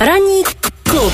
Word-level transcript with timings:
Ranní 0.00 0.42
klub. 0.82 1.12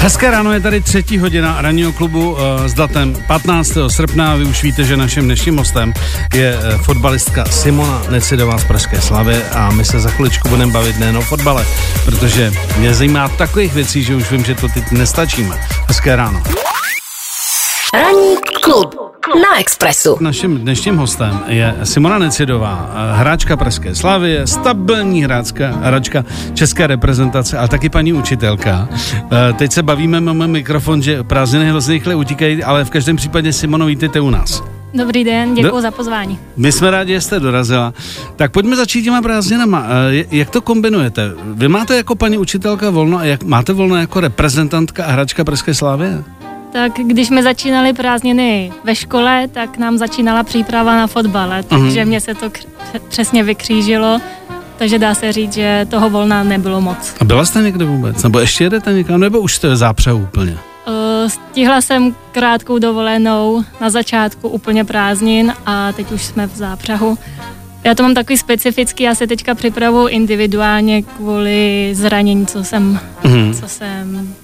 Hezké 0.00 0.30
ráno 0.30 0.52
je 0.52 0.60
tady 0.60 0.80
třetí 0.80 1.18
hodina 1.18 1.62
ranního 1.62 1.92
klubu 1.92 2.36
eh, 2.38 2.68
s 2.68 2.74
datem 2.74 3.16
15. 3.26 3.72
srpna. 3.88 4.34
Vy 4.36 4.44
už 4.44 4.62
víte, 4.62 4.84
že 4.84 4.96
naším 4.96 5.24
dnešním 5.24 5.56
hostem 5.56 5.94
je 6.34 6.58
eh, 6.58 6.78
fotbalistka 6.78 7.44
Simona 7.44 8.02
Necidová 8.10 8.58
z 8.58 8.64
Pražské 8.64 9.00
Slavy 9.00 9.42
a 9.44 9.70
my 9.70 9.84
se 9.84 10.00
za 10.00 10.10
chviličku 10.10 10.48
budeme 10.48 10.72
bavit 10.72 10.98
nejen 10.98 11.16
o 11.16 11.22
fotbale, 11.22 11.66
protože 12.04 12.52
mě 12.78 12.94
zajímá 12.94 13.28
takových 13.28 13.72
věcí, 13.72 14.02
že 14.02 14.16
už 14.16 14.30
vím, 14.30 14.44
že 14.44 14.54
to 14.54 14.68
teď 14.68 14.90
nestačíme. 14.90 15.60
Hezké 15.88 16.16
ráno. 16.16 16.42
Ranní 17.94 18.36
klub 18.62 19.01
na 19.40 19.60
Expressu. 19.60 20.16
Naším 20.20 20.58
dnešním 20.58 20.96
hostem 20.96 21.40
je 21.46 21.74
Simona 21.84 22.18
Necidová, 22.18 22.90
eh, 22.94 23.16
hráčka 23.18 23.56
Pražské 23.56 23.94
Slavy, 23.94 24.40
stabilní 24.44 25.24
hráčka, 25.24 25.70
hráčka 25.82 26.24
české 26.54 26.86
reprezentace, 26.86 27.58
ale 27.58 27.68
taky 27.68 27.88
paní 27.88 28.12
učitelka. 28.12 28.88
Eh, 28.92 29.52
Teď 29.52 29.72
se 29.72 29.82
bavíme, 29.82 30.20
máme 30.20 30.46
mikrofon, 30.48 31.02
že 31.02 31.22
prázdniny 31.22 31.70
hrozně 31.70 31.92
rychle 31.94 32.14
utíkají, 32.14 32.64
ale 32.64 32.84
v 32.84 32.90
každém 32.90 33.16
případě 33.16 33.52
Simono, 33.52 33.86
vítejte 33.86 34.20
u 34.20 34.30
nás. 34.30 34.62
Dobrý 34.94 35.24
den, 35.24 35.54
děkuji 35.54 35.70
Do- 35.70 35.80
za 35.80 35.90
pozvání. 35.90 36.38
My 36.56 36.72
jsme 36.72 36.90
rádi, 36.90 37.12
že 37.12 37.20
jste 37.20 37.40
dorazila. 37.40 37.94
Tak 38.36 38.52
pojďme 38.52 38.76
začít 38.76 39.02
těma 39.02 39.22
prázdninama. 39.22 39.86
Eh, 40.12 40.24
Jak 40.30 40.50
to 40.50 40.60
kombinujete? 40.60 41.30
Vy 41.54 41.68
máte 41.68 41.96
jako 41.96 42.14
paní 42.14 42.38
učitelka 42.38 42.90
volno 42.90 43.18
a 43.18 43.24
jak, 43.24 43.42
máte 43.42 43.72
volno 43.72 43.96
jako 43.96 44.20
reprezentantka 44.20 45.04
a 45.04 45.12
hráčka 45.12 45.44
Pražské 45.44 45.74
Slavy? 45.74 46.06
Tak 46.72 46.92
když 46.92 47.28
jsme 47.28 47.42
začínali 47.42 47.92
prázdniny 47.92 48.72
ve 48.84 48.94
škole, 48.94 49.48
tak 49.52 49.78
nám 49.78 49.98
začínala 49.98 50.42
příprava 50.42 50.96
na 50.96 51.06
fotbale, 51.06 51.62
takže 51.62 52.04
mě 52.04 52.20
se 52.20 52.34
to 52.34 52.50
přesně 53.08 53.42
vykřížilo, 53.44 54.20
takže 54.78 54.98
dá 54.98 55.14
se 55.14 55.32
říct, 55.32 55.52
že 55.52 55.86
toho 55.90 56.10
volna 56.10 56.42
nebylo 56.42 56.80
moc. 56.80 57.14
A 57.20 57.24
byla 57.24 57.44
jste 57.44 57.62
někde 57.62 57.84
vůbec? 57.84 58.22
Nebo 58.22 58.38
ještě 58.38 58.64
jedete 58.64 58.92
někam? 58.92 59.20
Nebo 59.20 59.40
už 59.40 59.54
jste 59.54 59.76
zápřehu 59.76 60.18
úplně? 60.22 60.56
Eh, 60.86 61.30
Stihla 61.30 61.80
jsem 61.80 62.14
krátkou 62.32 62.78
dovolenou 62.78 63.64
na 63.80 63.90
začátku 63.90 64.48
úplně 64.48 64.84
prázdnin 64.84 65.52
a 65.66 65.92
teď 65.92 66.12
už 66.12 66.22
jsme 66.22 66.46
v 66.46 66.56
zápřahu. 66.56 67.18
Já 67.84 67.94
to 67.94 68.02
mám 68.02 68.14
takový 68.14 68.36
specifický, 68.36 69.02
já 69.04 69.14
se 69.14 69.26
teďka 69.26 69.54
připravuji 69.54 70.14
individuálně 70.14 71.02
kvůli 71.02 71.90
zranění, 71.94 72.46
co 72.46 72.64
jsem, 72.64 73.00
Mhm. 73.24 73.54
co 73.54 73.68
jsem, 73.68 74.34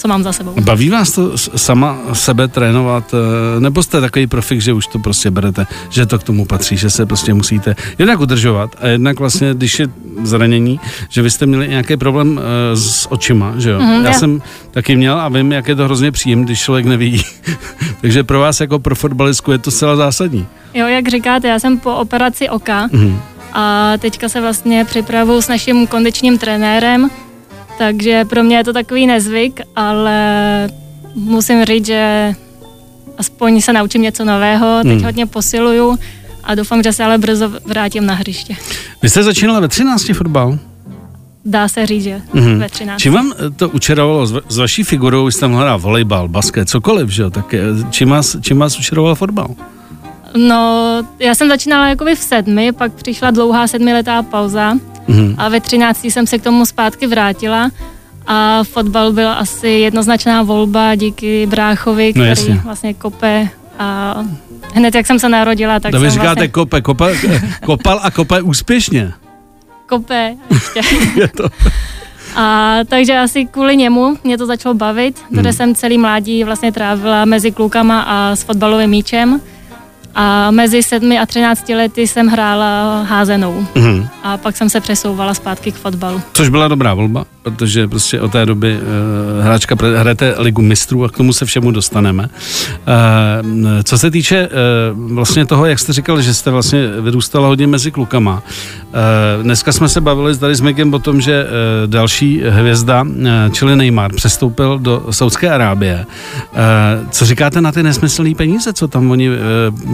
co 0.00 0.08
mám 0.08 0.22
za 0.22 0.32
sebou. 0.32 0.54
Baví 0.60 0.90
vás 0.90 1.10
to 1.12 1.38
sama 1.38 1.98
sebe 2.12 2.48
trénovat, 2.48 3.14
eh, 3.14 3.60
nebo 3.60 3.82
jste 3.82 4.00
takový 4.00 4.26
profik, 4.26 4.60
že 4.60 4.72
už 4.72 4.86
to 4.86 4.98
prostě 4.98 5.30
berete, 5.30 5.66
že 5.90 6.06
to 6.06 6.18
k 6.18 6.22
tomu 6.22 6.44
patří, 6.44 6.76
že 6.76 6.90
se 6.90 7.06
prostě 7.06 7.34
musíte 7.34 7.76
jednak 7.98 8.20
udržovat 8.20 8.76
a 8.80 8.86
jednak 8.86 9.18
vlastně, 9.20 9.54
když 9.54 9.78
je 9.78 9.86
zranění, 10.22 10.80
že 11.08 11.22
vy 11.22 11.30
jste 11.30 11.46
měli 11.46 11.68
nějaký 11.68 11.96
problém 11.96 12.40
eh, 12.72 12.76
s 12.76 13.12
očima, 13.12 13.54
že 13.58 13.70
jo? 13.70 13.80
Mhm, 13.80 13.92
Já 14.04 14.10
já- 14.10 14.12
jsem 14.12 14.42
taky 14.70 14.96
měl 14.96 15.20
a 15.20 15.28
vím, 15.28 15.52
jak 15.52 15.68
je 15.68 15.76
to 15.76 15.84
hrozně 15.84 16.12
příjemné, 16.12 16.44
když 16.46 16.60
člověk 16.60 16.86
nevidí. 16.86 17.22
Takže 18.00 18.24
pro 18.24 18.40
vás 18.40 18.60
jako 18.60 18.78
pro 18.78 18.94
fotbalistku 18.94 19.52
je 19.52 19.58
to 19.58 19.70
zcela 19.70 19.96
zásadní. 19.96 20.46
Jo, 20.74 20.86
jak 20.86 21.08
říkáte, 21.08 21.48
já 21.48 21.58
jsem 21.58 21.78
po 21.78 21.94
operaci 21.94 22.48
oka 22.48 22.88
Mhm. 22.92 23.18
a 23.52 23.92
teďka 23.98 24.28
se 24.28 24.40
vlastně 24.40 24.84
připravuju 24.84 25.42
s 25.42 25.48
naším 25.48 25.86
kondičním 25.86 26.38
trenérem, 26.38 27.10
takže 27.80 28.24
pro 28.24 28.42
mě 28.42 28.56
je 28.56 28.64
to 28.64 28.72
takový 28.72 29.06
nezvyk, 29.06 29.60
ale 29.76 30.18
musím 31.14 31.64
říct, 31.64 31.86
že 31.86 32.32
aspoň 33.18 33.60
se 33.60 33.72
naučím 33.72 34.02
něco 34.02 34.24
nového, 34.24 34.78
teď 34.82 34.92
Hmm. 34.92 35.04
hodně 35.04 35.26
posiluju 35.26 35.98
a 36.44 36.54
doufám, 36.54 36.82
že 36.82 36.92
se 36.92 37.04
ale 37.04 37.18
brzo 37.18 37.50
vrátím 37.66 38.06
na 38.06 38.14
hřiště. 38.14 38.56
Vy 39.02 39.08
jste 39.08 39.22
začínala 39.22 39.60
ve 39.60 39.68
13 39.68 40.12
fotbal? 40.14 40.58
Dá 41.44 41.68
se 41.68 41.86
říct, 41.86 42.02
že 42.04 42.20
Mhm. 42.34 42.58
ve 42.58 42.68
13. 42.68 43.00
Čím 43.00 43.12
vám 43.12 43.32
eh, 43.46 43.50
to 43.50 43.68
učarovalo 43.68 44.26
s, 44.26 44.34
s 44.48 44.58
vaší 44.58 44.82
figurou, 44.82 45.30
jste 45.30 45.48
mohla 45.48 45.76
volejbal, 45.76 46.28
basket, 46.28 46.68
cokoliv, 46.68 47.08
že 47.10 47.22
jo? 47.22 47.30
Tak 47.30 47.54
eh, 47.54 47.60
čím 47.90 48.08
vás, 48.08 48.36
čím 48.40 48.58
vás 48.58 48.78
učaroval 48.78 49.14
fotbal? 49.14 49.48
No, 50.36 50.84
já 51.18 51.34
jsem 51.34 51.48
začínala 51.48 51.88
jakoby 51.88 52.14
v 52.14 52.18
sedmi, 52.18 52.72
pak 52.72 52.92
přišla 52.92 53.30
dlouhá 53.30 53.66
sedmiletá 53.66 54.22
pauza 54.22 54.74
Mhm. 55.10 55.34
a 55.38 55.48
ve 55.48 55.60
třinácti 55.60 56.10
jsem 56.10 56.26
se 56.26 56.38
k 56.38 56.42
tomu 56.42 56.66
zpátky 56.66 57.06
vrátila 57.06 57.70
a 58.26 58.64
fotbal 58.64 59.12
byla 59.12 59.32
asi 59.34 59.68
jednoznačná 59.68 60.42
volba 60.42 60.94
díky 60.94 61.46
bráchovi, 61.46 62.12
který 62.12 62.28
jasně. 62.28 62.54
vlastně 62.64 62.94
kope 62.94 63.48
a 63.78 64.14
hned 64.74 64.94
jak 64.94 65.06
jsem 65.06 65.18
se 65.18 65.28
narodila, 65.28 65.80
tak 65.80 65.92
Tak 65.92 66.00
vy 66.00 66.06
jsem 66.06 66.10
říkáte 66.10 66.34
vlastně 66.34 66.48
kope, 66.48 66.80
kopa, 66.80 67.08
kopal 67.64 68.00
a 68.02 68.10
kope 68.10 68.42
úspěšně. 68.42 69.12
kope 69.88 70.34
ještě. 70.50 70.80
Je 71.20 71.28
to. 71.28 71.48
A 72.36 72.76
takže 72.88 73.18
asi 73.18 73.46
kvůli 73.46 73.76
němu 73.76 74.16
mě 74.24 74.38
to 74.38 74.46
začalo 74.46 74.74
bavit, 74.74 75.18
Hmm. 75.18 75.38
protože 75.38 75.52
jsem 75.52 75.74
celý 75.74 75.98
mládí 75.98 76.44
vlastně 76.44 76.72
trávila 76.72 77.24
mezi 77.24 77.50
klukama 77.52 78.00
a 78.00 78.36
s 78.36 78.42
fotbalovým 78.42 78.90
míčem. 78.90 79.40
A 80.14 80.50
mezi 80.50 80.82
sedmi 80.82 81.18
a 81.18 81.26
třinácti 81.26 81.74
lety 81.74 82.06
jsem 82.06 82.28
hrála 82.28 83.02
házenou. 83.02 83.66
Mhm. 83.74 84.08
A 84.22 84.36
pak 84.36 84.56
jsem 84.56 84.70
se 84.70 84.80
přesouvala 84.80 85.34
zpátky 85.34 85.72
k 85.72 85.74
fotbalu. 85.74 86.20
Což 86.32 86.48
byla 86.48 86.68
dobrá 86.68 86.94
volba, 86.94 87.24
protože 87.42 87.88
prostě 87.88 88.20
od 88.20 88.32
té 88.32 88.46
doby 88.46 88.76
uh, 88.76 89.44
hráčka 89.44 89.76
hrajete 89.96 90.34
ligu 90.38 90.62
mistrů 90.62 91.04
a 91.04 91.08
k 91.08 91.16
tomu 91.16 91.32
se 91.32 91.44
všemu 91.44 91.70
dostaneme. 91.70 92.22
Uh, 92.22 92.28
co 93.84 93.98
se 93.98 94.10
týče 94.10 94.48
uh, 94.48 95.14
vlastně 95.14 95.46
toho, 95.46 95.66
jak 95.66 95.78
jste 95.78 95.92
říkal, 95.92 96.22
že 96.22 96.34
jste 96.34 96.50
vlastně 96.50 96.88
vyrůstala 97.00 97.48
hodně 97.48 97.66
mezi 97.66 97.90
klukama. 97.90 98.42
Uh, 98.82 99.42
dneska 99.42 99.72
jsme 99.72 99.88
se 99.88 100.00
bavili 100.00 100.36
tady 100.36 100.54
s 100.54 100.60
Mikem 100.60 100.94
o 100.94 100.98
tom, 100.98 101.20
že 101.20 101.44
uh, 101.44 101.90
další 101.90 102.42
hvězda, 102.48 103.02
uh, 103.02 103.52
čili 103.52 103.76
Neymar, 103.76 104.14
přestoupil 104.14 104.78
do 104.78 105.06
Saudské 105.10 105.50
Arábie. 105.50 106.06
Uh, 106.52 107.08
co 107.10 107.24
říkáte 107.26 107.60
na 107.60 107.72
ty 107.72 107.82
nesmyslné 107.82 108.34
peníze, 108.34 108.72
co 108.72 108.88
tam 108.88 109.10
oni 109.10 109.30
uh, 109.30 109.36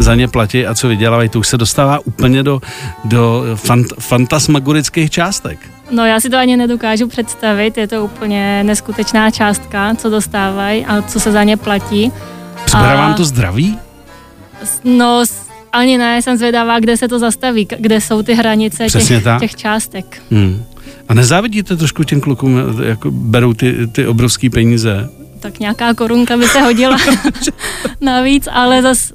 za 0.06 0.14
ně 0.14 0.28
platí 0.28 0.66
a 0.66 0.74
co 0.74 0.88
vydělávají? 0.88 1.28
To 1.28 1.38
už 1.38 1.48
se 1.48 1.56
dostává 1.58 1.98
úplně 2.04 2.42
do, 2.42 2.60
do 3.04 3.44
fant- 3.54 3.94
fantasmagorických 4.00 5.10
částek. 5.10 5.58
No 5.90 6.06
já 6.06 6.20
si 6.20 6.30
to 6.30 6.36
ani 6.36 6.56
nedokážu 6.56 7.08
představit, 7.08 7.78
je 7.78 7.88
to 7.88 8.04
úplně 8.04 8.64
neskutečná 8.64 9.30
částka, 9.30 9.94
co 9.94 10.10
dostávají 10.10 10.86
a 10.86 11.02
co 11.02 11.20
se 11.20 11.32
za 11.32 11.42
ně 11.44 11.56
platí. 11.56 12.12
Připadá 12.64 12.92
A- 12.92 12.96
vám 12.96 13.14
to 13.14 13.24
zdraví? 13.24 13.78
No 14.84 15.22
ani 15.72 15.98
ne, 15.98 16.22
jsem 16.22 16.36
zvědavá, 16.36 16.80
kde 16.80 16.96
se 16.96 17.08
to 17.08 17.18
zastaví, 17.18 17.66
kde 17.78 18.00
jsou 18.00 18.22
ty 18.22 18.34
hranice 18.34 18.86
Přesně 18.86 19.16
těch, 19.16 19.24
tak. 19.24 19.40
těch 19.40 19.54
částek. 19.54 20.22
Hmm. 20.30 20.64
A 21.08 21.14
nezávidíte 21.14 21.76
trošku 21.76 22.04
těm 22.04 22.20
klukům, 22.20 22.58
jako 22.82 23.10
berou 23.10 23.52
ty, 23.52 23.86
ty 23.86 24.06
obrovské 24.06 24.50
peníze? 24.50 25.08
Tak 25.40 25.58
nějaká 25.58 25.94
korunka 25.94 26.36
by 26.36 26.48
se 26.48 26.60
hodila 26.60 26.96
navíc, 28.00 28.48
ale 28.52 28.82
zas 28.82 29.12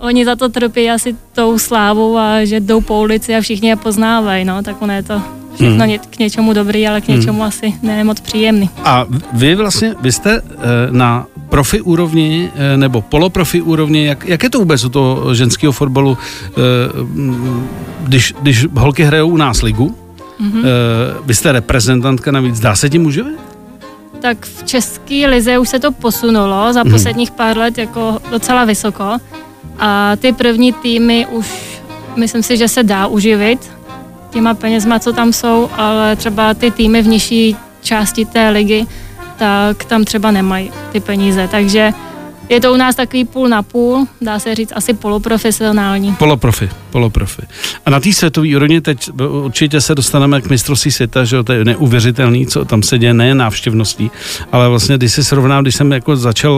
oni 0.00 0.24
za 0.24 0.36
to 0.36 0.48
trpí 0.48 0.90
asi 0.90 1.16
tou 1.32 1.58
slávou 1.58 2.18
a 2.18 2.44
že 2.44 2.60
jdou 2.60 2.80
po 2.80 3.00
ulici 3.00 3.36
a 3.36 3.40
všichni 3.40 3.68
je 3.68 3.76
poznávají, 3.76 4.44
no, 4.44 4.62
tak 4.62 4.82
ono 4.82 4.92
je 4.92 5.02
to 5.02 5.22
všechno 5.54 5.84
Hmm. 5.84 5.98
k 6.10 6.18
něčemu 6.18 6.52
dobrý, 6.52 6.88
ale 6.88 7.00
k 7.00 7.08
něčemu 7.08 7.42
asi 7.42 7.74
ne 7.82 8.04
moc 8.04 8.20
příjemný. 8.20 8.70
A 8.84 9.06
vy 9.32 9.54
vlastně, 9.54 9.94
vy 10.00 10.12
jste 10.12 10.40
eh, 10.42 10.42
na 10.90 11.26
profi 11.48 11.80
úrovni 11.80 12.50
eh, 12.54 12.76
nebo 12.76 13.00
poloprofi 13.02 13.62
úrovni, 13.62 14.06
jak, 14.06 14.24
jak 14.28 14.42
je 14.42 14.50
to 14.50 14.58
vůbec 14.58 14.84
u 14.84 14.88
toho 14.88 15.34
ženského 15.34 15.72
fotbalu, 15.72 16.18
eh, 16.50 16.52
mm, 17.02 17.68
když, 18.00 18.34
když 18.42 18.66
holky 18.76 19.02
hrajou 19.04 19.28
u 19.28 19.36
nás 19.36 19.62
ligu, 19.62 19.94
eh, 20.40 20.64
vy 21.26 21.34
jste 21.34 21.52
reprezentantka 21.52 22.30
navíc, 22.30 22.60
dá 22.60 22.76
se 22.76 22.90
tím 22.90 23.06
uživit? 23.06 23.38
Tak 24.20 24.46
v 24.46 24.62
české 24.64 25.26
lize 25.26 25.58
už 25.58 25.68
se 25.68 25.78
to 25.78 25.92
posunulo 25.92 26.72
za 26.72 26.82
Mhm. 26.82 26.92
posledních 26.92 27.30
pár 27.30 27.58
let 27.58 27.78
jako 27.78 28.18
docela 28.30 28.64
vysoko 28.64 29.04
a 29.78 30.16
ty 30.16 30.32
první 30.32 30.72
týmy 30.72 31.26
už 31.30 31.46
myslím 32.16 32.42
si, 32.42 32.56
že 32.56 32.68
se 32.68 32.82
dá 32.82 33.06
uživit 33.06 33.70
těma 34.30 34.54
penězma, 34.54 34.98
co 34.98 35.12
tam 35.12 35.32
jsou, 35.32 35.70
ale 35.76 36.16
třeba 36.16 36.54
ty 36.54 36.70
týmy 36.70 37.02
v 37.02 37.06
nižší 37.06 37.56
části 37.82 38.24
té 38.24 38.48
ligy, 38.48 38.86
tak 39.36 39.84
tam 39.84 40.04
třeba 40.04 40.30
nemají 40.30 40.72
ty 40.92 41.00
peníze, 41.00 41.48
takže 41.50 41.92
je 42.48 42.60
to 42.60 42.72
u 42.72 42.76
nás 42.76 42.96
takový 42.96 43.24
půl 43.24 43.48
na 43.48 43.62
půl, 43.62 44.06
dá 44.20 44.38
se 44.38 44.54
říct 44.54 44.72
asi 44.76 44.94
poloprofesionální. 44.94 46.14
Poloprofi, 46.14 46.68
poloprofi. 46.90 47.42
A 47.86 47.90
na 47.90 48.00
té 48.00 48.12
světové 48.12 48.56
úrovni 48.56 48.80
teď 48.80 49.10
určitě 49.28 49.80
se 49.80 49.94
dostaneme 49.94 50.40
k 50.40 50.50
mistrovství 50.50 50.90
světa, 50.90 51.24
že 51.24 51.42
to 51.42 51.52
je 51.52 51.64
neuvěřitelný, 51.64 52.46
co 52.46 52.64
tam 52.64 52.82
se 52.82 52.98
děje, 52.98 53.14
nejen 53.14 53.38
návštěvností, 53.38 54.10
ale 54.52 54.68
vlastně, 54.68 54.96
když 54.96 55.12
si 55.12 55.24
srovnám, 55.24 55.64
když 55.64 55.74
jsem 55.74 55.92
jako 55.92 56.16
začal 56.16 56.52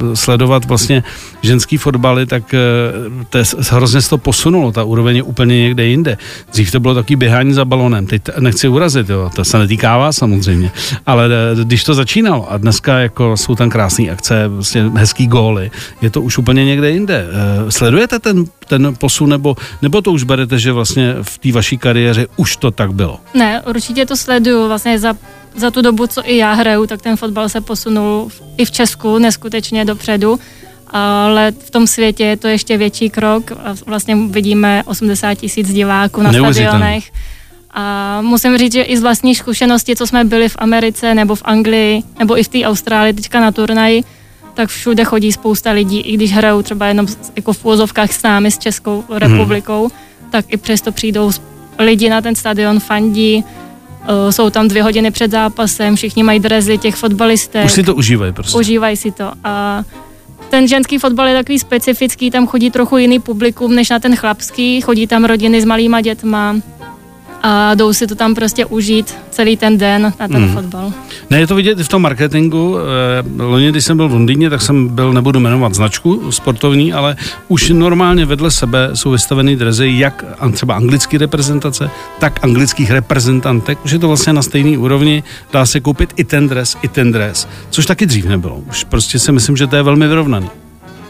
uh, 0.00 0.14
sledovat 0.14 0.64
vlastně 0.64 1.04
ženský 1.42 1.76
fotbaly, 1.76 2.26
tak 2.26 2.54
uh, 2.54 3.24
to 3.30 3.38
je, 3.38 3.44
hrozně 3.70 4.02
se 4.02 4.10
to 4.10 4.18
posunulo, 4.18 4.72
ta 4.72 4.84
úroveň 4.84 5.16
je 5.16 5.22
úplně 5.22 5.58
někde 5.58 5.84
jinde. 5.84 6.18
Dřív 6.52 6.70
to 6.70 6.80
bylo 6.80 6.94
takový 6.94 7.16
běhání 7.16 7.52
za 7.52 7.64
balonem, 7.64 8.06
teď 8.06 8.22
nechci 8.38 8.68
urazit, 8.68 9.08
jo, 9.08 9.30
to 9.36 9.44
se 9.44 9.58
netýká 9.58 9.98
vás 9.98 10.16
samozřejmě, 10.16 10.72
ale 11.06 11.28
uh, 11.28 11.60
když 11.60 11.84
to 11.84 11.94
začínalo 11.94 12.52
a 12.52 12.56
dneska 12.56 12.98
jako 12.98 13.36
jsou 13.36 13.54
tam 13.54 13.70
krásné 13.70 14.10
akce, 14.10 14.48
vlastně 14.48 14.90
hezký 14.94 15.26
góly, 15.32 15.70
je 16.02 16.10
to 16.10 16.22
už 16.22 16.38
úplně 16.38 16.64
někde 16.64 16.90
jinde. 16.90 17.24
Uh, 17.24 17.70
sledujete 17.72 18.18
ten, 18.18 18.44
ten 18.68 18.94
posun, 19.00 19.30
nebo, 19.30 19.56
nebo 19.82 20.02
to 20.02 20.12
už 20.12 20.22
berete, 20.28 20.58
že 20.58 20.72
vlastně 20.72 21.14
v 21.22 21.38
té 21.38 21.52
vaší 21.52 21.78
kariéře 21.78 22.26
už 22.36 22.56
to 22.56 22.70
tak 22.70 22.92
bylo? 22.92 23.20
Ne, 23.34 23.62
určitě 23.64 24.06
to 24.06 24.16
sleduju. 24.16 24.68
Vlastně 24.68 24.98
za 24.98 25.16
za 25.54 25.70
tu 25.70 25.82
dobu, 25.82 26.06
co 26.06 26.22
i 26.24 26.36
já 26.36 26.52
hraju, 26.52 26.86
tak 26.86 27.02
ten 27.02 27.16
fotbal 27.16 27.48
se 27.48 27.60
posunul 27.60 28.28
i 28.56 28.64
v 28.64 28.70
Česku 28.70 29.18
neskutečně 29.18 29.84
dopředu, 29.84 30.40
ale 30.86 31.52
v 31.52 31.70
tom 31.70 31.86
světě 31.86 32.24
je 32.24 32.36
to 32.36 32.48
ještě 32.48 32.76
větší 32.76 33.10
krok. 33.10 33.52
Vlastně 33.86 34.16
vidíme 34.16 34.82
80 34.86 35.34
tisíc 35.34 35.72
diváků 35.72 36.22
na 36.22 36.32
stadionech. 36.32 37.12
A 37.74 38.18
musím 38.20 38.58
říct, 38.58 38.72
že 38.72 38.82
i 38.82 38.96
z 38.96 39.02
vlastní 39.02 39.34
zkušenosti, 39.34 39.96
co 39.96 40.06
jsme 40.06 40.24
byli 40.24 40.48
v 40.48 40.56
Americe 40.58 41.14
nebo 41.14 41.34
v 41.34 41.42
Anglii, 41.44 42.02
nebo 42.18 42.38
i 42.38 42.44
v 42.44 42.48
té 42.48 42.64
Austrálii 42.64 43.12
teďka 43.12 43.40
na 43.40 43.52
turnaji, 43.52 44.04
tak 44.54 44.68
všude 44.68 45.04
chodí 45.04 45.32
spousta 45.32 45.70
lidí, 45.70 46.00
i 46.00 46.14
když 46.14 46.32
hrajou 46.32 46.62
třeba 46.62 46.86
jenom 46.86 47.06
jako 47.36 47.52
v 47.52 47.64
úvozovkách 47.64 48.12
s 48.12 48.22
námi, 48.22 48.50
s 48.50 48.58
Českou 48.58 49.04
republikou, 49.10 49.80
hmm. 49.80 50.30
tak 50.30 50.44
i 50.48 50.56
přesto 50.56 50.92
přijdou 50.92 51.30
lidi 51.78 52.08
na 52.08 52.20
ten 52.20 52.34
stadion, 52.34 52.80
fandí, 52.80 53.44
uh, 53.44 54.30
jsou 54.30 54.50
tam 54.50 54.68
dvě 54.68 54.82
hodiny 54.82 55.10
před 55.10 55.30
zápasem, 55.30 55.96
všichni 55.96 56.22
mají 56.22 56.40
drezy 56.40 56.78
těch 56.78 56.94
fotbalistek. 56.94 57.64
Už 57.64 57.72
si 57.72 57.82
to 57.82 57.94
užívají 57.94 58.32
prostě. 58.32 58.58
Užívají 58.58 58.96
si 58.96 59.10
to 59.10 59.32
a 59.44 59.84
ten 60.50 60.68
ženský 60.68 60.98
fotbal 60.98 61.28
je 61.28 61.34
takový 61.34 61.58
specifický, 61.58 62.30
tam 62.30 62.46
chodí 62.46 62.70
trochu 62.70 62.96
jiný 62.98 63.18
publikum 63.18 63.74
než 63.74 63.90
na 63.90 63.98
ten 63.98 64.16
chlapský, 64.16 64.80
chodí 64.80 65.06
tam 65.06 65.24
rodiny 65.24 65.60
s 65.60 65.64
malýma 65.64 66.00
dětma, 66.00 66.56
a 67.42 67.74
jdou 67.74 67.92
si 67.92 68.06
to 68.06 68.14
tam 68.14 68.34
prostě 68.34 68.66
užít 68.66 69.14
celý 69.30 69.56
ten 69.56 69.78
den 69.78 70.02
na 70.02 70.28
ten 70.28 70.44
hmm. 70.44 70.54
fotbal. 70.54 70.92
Ne, 71.30 71.40
je 71.40 71.46
to 71.46 71.54
vidět 71.54 71.80
v 71.80 71.88
tom 71.88 72.02
marketingu. 72.02 72.76
Eh, 73.38 73.42
loni, 73.44 73.70
když 73.70 73.84
jsem 73.84 73.96
byl 73.96 74.08
v 74.08 74.12
Londýně, 74.12 74.50
tak 74.50 74.62
jsem 74.62 74.88
byl, 74.88 75.12
nebudu 75.12 75.40
jmenovat 75.40 75.74
značku 75.74 76.32
sportovní, 76.32 76.92
ale 76.92 77.16
už 77.48 77.70
normálně 77.70 78.26
vedle 78.26 78.50
sebe 78.50 78.90
jsou 78.94 79.10
vystaveny 79.10 79.56
drezy 79.56 79.92
jak 79.96 80.24
třeba 80.52 80.74
anglické 80.74 81.18
reprezentace, 81.18 81.90
tak 82.18 82.44
anglických 82.44 82.90
reprezentantek. 82.90 83.84
Už 83.84 83.90
je 83.90 83.98
to 83.98 84.08
vlastně 84.08 84.32
na 84.32 84.42
stejné 84.42 84.78
úrovni. 84.78 85.22
Dá 85.52 85.66
se 85.66 85.80
koupit 85.80 86.12
i 86.16 86.24
ten 86.24 86.48
dres, 86.48 86.76
i 86.82 86.88
ten 86.88 87.12
dres, 87.12 87.48
což 87.70 87.86
taky 87.86 88.06
dřív 88.06 88.24
nebylo. 88.24 88.62
Už 88.70 88.84
prostě 88.84 89.18
si 89.18 89.32
myslím, 89.32 89.56
že 89.56 89.66
to 89.66 89.76
je 89.76 89.82
velmi 89.82 90.08
vyrovnaný. 90.08 90.61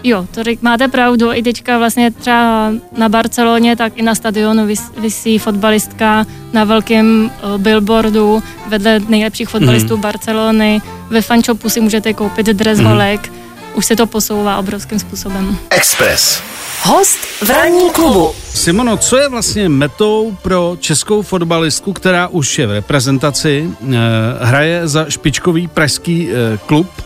Jo, 0.05 0.27
to 0.35 0.43
řík, 0.45 0.63
máte 0.63 0.89
pravdu. 0.89 1.33
I 1.33 1.43
teďka 1.43 1.79
vlastně 1.79 2.11
třeba 2.11 2.73
na 2.97 3.09
Barceloně, 3.09 3.77
tak 3.77 3.93
i 3.97 4.03
na 4.03 4.15
stadionu 4.15 4.67
vys, 4.67 4.83
vysí 4.99 5.39
fotbalistka 5.39 6.27
na 6.53 6.65
velkém 6.65 7.31
uh, 7.45 7.61
billboardu 7.61 8.43
vedle 8.69 9.01
nejlepších 9.09 9.49
fotbalistů 9.49 9.97
mm. 9.97 10.01
Barcelony. 10.01 10.83
Ve 11.11 11.23
fanshopu 11.23 11.69
si 11.69 11.81
můžete 11.81 12.15
koupit 12.15 12.47
dres 12.47 12.79
mm. 12.79 12.87
holek. 12.87 13.33
Už 13.75 13.87
se 13.87 13.97
to 13.97 14.07
posouvá 14.07 14.59
obrovským 14.59 14.99
způsobem. 14.99 15.59
Express. 15.71 16.43
Host 16.83 17.19
v 17.43 17.51
ranní 17.51 17.91
klubu. 17.91 18.35
Simono, 18.55 18.97
co 18.97 19.17
je 19.17 19.29
vlastně 19.29 19.69
metou 19.69 20.37
pro 20.43 20.77
českou 20.81 21.23
fotbalistku, 21.23 21.93
která 21.93 22.29
už 22.29 22.59
je 22.59 22.67
v 22.67 22.71
reprezentaci, 22.71 23.71
eh, 23.83 23.97
hraje 24.41 24.89
za 24.89 25.07
špičkový 25.09 25.69
pražský 25.69 26.29
eh, 26.31 26.59
klub, 26.67 27.02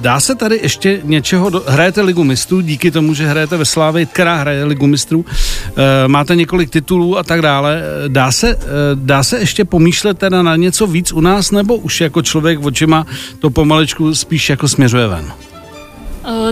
dá 0.00 0.20
se 0.20 0.34
tady 0.34 0.60
ještě 0.62 1.00
něčeho, 1.04 1.50
do... 1.50 1.62
hrajete 1.66 2.02
ligu 2.02 2.24
mistrů, 2.24 2.60
díky 2.60 2.90
tomu, 2.90 3.14
že 3.14 3.26
hrajete 3.26 3.56
ve 3.56 3.64
Slávě, 3.64 4.06
která 4.06 4.36
hraje 4.36 4.64
ligu 4.64 4.86
mistrů, 4.86 5.24
eh, 5.26 6.08
máte 6.08 6.36
několik 6.36 6.70
titulů 6.70 7.18
a 7.18 7.22
tak 7.22 7.42
dále. 7.42 7.82
Dá 8.08 8.32
se, 8.32 8.50
eh, 8.50 8.56
dá 8.94 9.22
se 9.22 9.38
ještě 9.38 9.64
pomýšlet 9.64 10.18
teda 10.18 10.42
na 10.42 10.56
něco 10.56 10.86
víc 10.86 11.12
u 11.12 11.20
nás, 11.20 11.50
nebo 11.50 11.76
už 11.76 12.00
jako 12.00 12.22
člověk 12.22 12.64
očima 12.64 13.06
to 13.38 13.50
pomalečku 13.50 14.14
spíš 14.14 14.50
jako 14.50 14.68
směřuje 14.68 15.06
ven? 15.06 15.32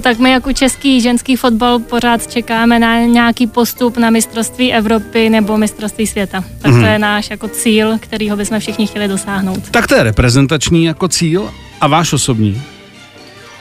Tak 0.00 0.19
my 0.19 0.31
jako 0.31 0.53
český 0.53 1.00
ženský 1.00 1.37
fotbal 1.37 1.79
pořád 1.79 2.26
čekáme 2.26 2.79
na 2.79 2.99
nějaký 3.00 3.47
postup 3.47 3.97
na 3.97 4.11
mistrovství 4.11 4.73
Evropy 4.73 5.31
nebo 5.31 5.59
mistrovství 5.59 6.06
světa. 6.06 6.44
Tak 6.59 6.73
mm-hmm. 6.73 6.75
to 6.75 6.81
mhm. 6.81 6.93
je 6.93 6.99
náš 6.99 7.31
jako 7.31 7.49
cíl, 7.49 7.99
kterýho 8.00 8.37
bychom 8.37 8.61
všichni 8.61 8.87
chtěli 8.87 9.09
dosáhnout. 9.09 9.70
Tak 9.70 9.87
to 9.87 9.94
je 9.94 10.03
reprezentační 10.03 10.85
jako 10.85 11.09
cíl 11.09 11.50
a 11.81 11.87
váš 11.87 12.13
osobní? 12.13 12.63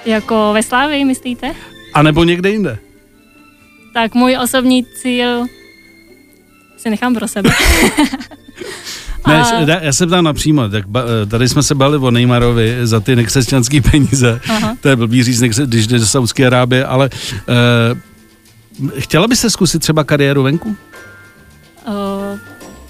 Jako 0.06 0.52
ve 0.54 0.64
Slávii, 0.64 1.06
myslíte? 1.06 1.56
A 1.94 2.04
nebo 2.04 2.24
někde 2.24 2.50
jinde? 2.50 2.78
Tak 3.94 4.16
můj 4.16 4.38
osobní 4.44 4.86
cíl 4.86 5.46
si 6.78 6.90
nechám 6.90 7.14
pro 7.14 7.28
sebe. 7.28 7.50
Ne, 9.28 9.44
a... 9.44 9.84
já 9.84 9.94
se 9.94 10.08
ptám 10.08 10.24
napřímo, 10.24 10.70
tak 10.70 10.88
ba, 10.88 11.02
tady 11.28 11.50
jsme 11.50 11.64
se 11.64 11.76
bali 11.76 11.98
o 11.98 12.12
Neymarovi 12.12 12.78
za 12.84 13.00
ty 13.00 13.16
nekřesťanské 13.16 13.82
peníze, 13.82 14.42
Aha. 14.50 14.78
to 14.82 14.90
je 14.90 14.96
blbý 14.96 15.24
říct, 15.24 15.40
když 15.40 15.88
jde 15.88 16.00
do 16.00 16.06
Saudské 16.06 16.48
Arábie, 16.48 16.86
ale 16.86 17.10
uh, 18.84 19.00
chtěla 19.00 19.28
byste 19.28 19.50
zkusit 19.50 19.80
třeba 19.80 20.04
kariéru 20.04 20.44
venku? 20.44 20.76
Uh, 21.88 22.40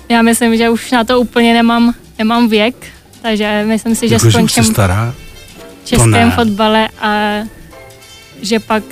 já 0.09 0.21
myslím, 0.21 0.57
že 0.57 0.69
už 0.69 0.91
na 0.91 1.03
to 1.03 1.19
úplně 1.19 1.53
nemám, 1.53 1.93
nemám 2.17 2.49
věk, 2.49 2.87
takže 3.21 3.63
myslím 3.67 3.95
si, 3.95 4.09
že 4.09 4.15
jako, 4.15 4.31
skončím 4.31 4.63
že 4.63 4.71
stará? 4.71 5.13
v 5.83 5.87
českém 5.87 6.31
fotbale 6.31 6.89
a 7.01 7.33
že 8.41 8.59
pak 8.59 8.83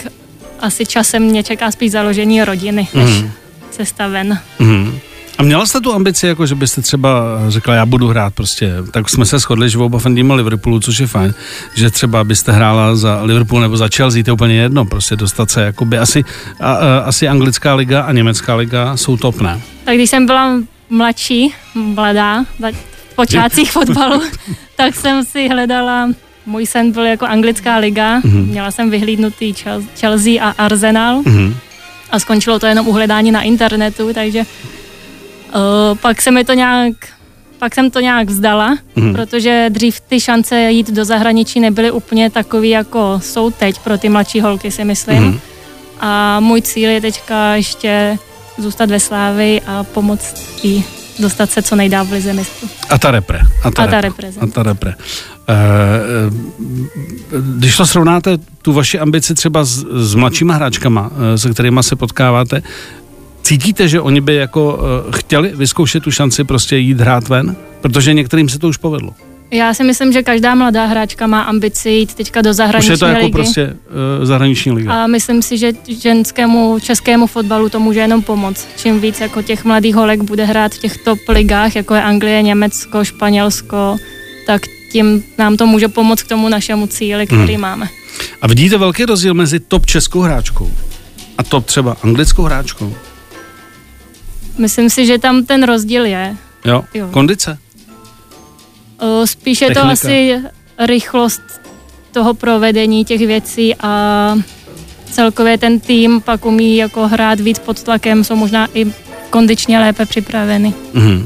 asi 0.59 0.85
časem 0.85 1.23
mě 1.23 1.43
čeká 1.43 1.71
spíš 1.71 1.91
založení 1.91 2.43
rodiny, 2.43 2.87
než 2.93 3.21
mm. 3.21 3.31
cesta 3.71 4.07
ven. 4.07 4.39
Mm. 4.59 4.99
A 5.37 5.43
měla 5.43 5.65
jste 5.65 5.81
tu 5.81 5.93
ambici, 5.93 6.27
jako 6.27 6.45
že 6.45 6.55
byste 6.55 6.81
třeba 6.81 7.09
řekla, 7.47 7.73
já 7.75 7.85
budu 7.85 8.07
hrát 8.07 8.33
prostě, 8.33 8.73
tak 8.91 9.09
jsme 9.09 9.25
se 9.25 9.39
shodli, 9.39 9.69
že 9.69 9.77
oba 9.77 9.99
fandíme 9.99 10.33
Liverpoolu, 10.33 10.79
což 10.79 10.99
je 10.99 11.07
fajn, 11.07 11.33
že 11.75 11.91
třeba 11.91 12.23
byste 12.23 12.51
hrála 12.51 12.95
za 12.95 13.21
Liverpool 13.23 13.61
nebo 13.61 13.77
za 13.77 13.87
Chelsea, 13.95 14.23
to 14.23 14.29
je 14.29 14.33
úplně 14.33 14.55
jedno, 14.55 14.85
prostě 14.85 15.15
dostat 15.15 15.51
se, 15.51 15.61
jakoby 15.61 15.97
asi, 15.97 16.23
a, 16.59 16.73
a, 16.73 16.97
asi 16.97 17.27
anglická 17.27 17.75
liga 17.75 18.01
a 18.01 18.11
německá 18.11 18.55
liga 18.55 18.97
jsou 18.97 19.17
top, 19.17 19.41
ne? 19.41 19.61
Tak 19.85 19.95
když 19.95 20.09
jsem 20.09 20.25
byla 20.25 20.59
mladší, 20.89 21.53
mladá, 21.75 22.45
počátcích 23.15 23.71
fotbalu, 23.71 24.21
tak 24.75 24.95
jsem 24.95 25.25
si 25.25 25.47
hledala, 25.47 26.09
můj 26.45 26.65
sen 26.65 26.91
byl 26.91 27.05
jako 27.05 27.25
anglická 27.25 27.77
liga, 27.77 28.19
mm-hmm. 28.19 28.45
měla 28.45 28.71
jsem 28.71 28.89
vyhlídnutý 28.89 29.53
Chelsea 29.99 30.43
a 30.43 30.49
Arsenal 30.49 31.21
mm-hmm. 31.21 31.53
a 32.11 32.19
skončilo 32.19 32.59
to 32.59 32.65
jenom 32.65 32.87
uhledání 32.87 33.31
na 33.31 33.41
internetu, 33.41 34.13
takže 34.13 34.39
uh, 34.39 35.97
pak 35.97 36.21
se 36.21 36.31
mi 36.31 36.45
to 36.45 36.53
nějak 36.53 36.93
pak 37.59 37.75
jsem 37.75 37.91
to 37.91 37.99
nějak 37.99 38.27
vzdala, 38.27 38.75
mm-hmm. 38.75 39.13
protože 39.13 39.65
dřív 39.69 39.99
ty 39.99 40.19
šance 40.19 40.71
jít 40.71 40.91
do 40.91 41.05
zahraničí 41.05 41.59
nebyly 41.59 41.91
úplně 41.91 42.29
takový, 42.29 42.69
jako 42.69 43.19
jsou 43.23 43.51
teď 43.51 43.79
pro 43.79 43.97
ty 43.97 44.09
mladší 44.09 44.41
holky, 44.41 44.71
si 44.71 44.83
myslím. 44.83 45.33
Mm-hmm. 45.33 45.39
A 45.99 46.39
můj 46.39 46.61
cíl 46.61 46.89
je 46.89 47.01
teďka 47.01 47.55
ještě 47.55 48.17
zůstat 48.57 48.89
ve 48.89 48.99
Slávii 48.99 49.61
a 49.67 49.83
pomoct 49.83 50.63
jí 50.63 50.83
dostat 51.19 51.51
se 51.51 51.61
co 51.61 51.75
nejdál 51.75 52.05
v 52.05 52.11
lize 52.11 52.33
mistrů. 52.33 52.69
A 52.89 52.97
ta 52.97 53.11
repre. 53.11 53.39
A 53.63 53.71
ta, 53.71 53.83
a 53.83 53.87
ta 53.87 54.01
repre. 54.01 54.31
A 54.39 54.47
ta 54.47 54.63
repre. 54.63 54.95
Uh, 54.95 55.55
když 57.57 57.77
to 57.77 57.85
srovnáte, 57.85 58.37
tu 58.61 58.73
vaši 58.73 58.99
ambici 58.99 59.35
třeba 59.35 59.63
s, 59.63 59.85
s 59.93 60.15
mladšíma 60.15 60.53
hráčkama, 60.53 61.07
uh, 61.07 61.11
se 61.35 61.49
kterými 61.49 61.83
se 61.83 61.95
potkáváte, 61.95 62.61
cítíte, 63.41 63.87
že 63.87 64.01
oni 64.01 64.21
by 64.21 64.35
jako 64.35 64.79
chtěli 65.11 65.51
vyzkoušet 65.55 66.03
tu 66.03 66.11
šanci 66.11 66.43
prostě 66.43 66.77
jít 66.77 66.99
hrát 66.99 67.29
ven? 67.29 67.55
Protože 67.81 68.13
některým 68.13 68.49
se 68.49 68.59
to 68.59 68.67
už 68.67 68.77
povedlo. 68.77 69.13
Já 69.51 69.73
si 69.73 69.83
myslím, 69.83 70.13
že 70.13 70.23
každá 70.23 70.55
mladá 70.55 70.85
hráčka 70.85 71.27
má 71.27 71.41
ambici 71.41 71.89
jít 71.89 72.13
teďka 72.13 72.41
do 72.41 72.53
zahraniční 72.53 72.93
Už 72.93 72.93
je 72.93 72.97
to 72.97 73.05
jako 73.05 73.19
ligy. 73.19 73.31
prostě 73.31 73.65
uh, 74.19 74.25
zahraniční 74.25 74.71
liga. 74.71 75.03
A 75.03 75.07
myslím 75.07 75.41
si, 75.41 75.57
že 75.57 75.73
ženskému 75.87 76.79
českému 76.79 77.27
fotbalu 77.27 77.69
to 77.69 77.79
může 77.79 77.99
jenom 77.99 78.21
pomoct. 78.21 78.67
Čím 78.77 78.99
víc 78.99 79.19
jako 79.21 79.41
těch 79.41 79.65
mladých 79.65 79.95
holek 79.95 80.21
bude 80.21 80.45
hrát 80.45 80.73
v 80.73 80.77
těch 80.77 80.97
top 80.97 81.19
ligách, 81.29 81.75
jako 81.75 81.95
je 81.95 82.01
Anglie, 82.03 82.41
Německo, 82.41 83.03
Španělsko, 83.03 83.97
tak 84.47 84.61
tím 84.91 85.23
nám 85.37 85.57
to 85.57 85.67
může 85.67 85.87
pomoct 85.87 86.23
k 86.23 86.27
tomu 86.27 86.49
našemu 86.49 86.87
cíli, 86.87 87.27
který 87.27 87.53
hmm. 87.53 87.61
máme. 87.61 87.87
A 88.41 88.47
vidíte 88.47 88.77
velký 88.77 89.05
rozdíl 89.05 89.33
mezi 89.33 89.59
top 89.59 89.85
českou 89.85 90.21
hráčkou 90.21 90.71
a 91.37 91.43
top 91.43 91.65
třeba 91.65 91.97
anglickou 92.03 92.43
hráčkou? 92.43 92.95
Myslím 94.57 94.89
si, 94.89 95.05
že 95.05 95.17
tam 95.17 95.45
ten 95.45 95.63
rozdíl 95.63 96.05
je. 96.05 96.35
Jo, 96.65 96.83
jo. 96.93 97.07
kondice? 97.11 97.57
Spíš 99.25 99.61
je 99.61 99.71
to 99.73 99.83
asi 99.83 100.39
rychlost 100.79 101.41
toho 102.11 102.33
provedení 102.33 103.05
těch 103.05 103.21
věcí 103.21 103.75
a 103.75 104.35
celkově 105.11 105.57
ten 105.57 105.79
tým 105.79 106.21
pak 106.21 106.45
umí 106.45 106.77
jako 106.77 107.07
hrát 107.07 107.39
víc 107.39 107.59
pod 107.59 107.83
tlakem, 107.83 108.23
jsou 108.23 108.35
možná 108.35 108.67
i 108.73 108.85
kondičně 109.29 109.79
lépe 109.79 110.05
připraveny. 110.05 110.73
Mm-hmm. 110.93 111.25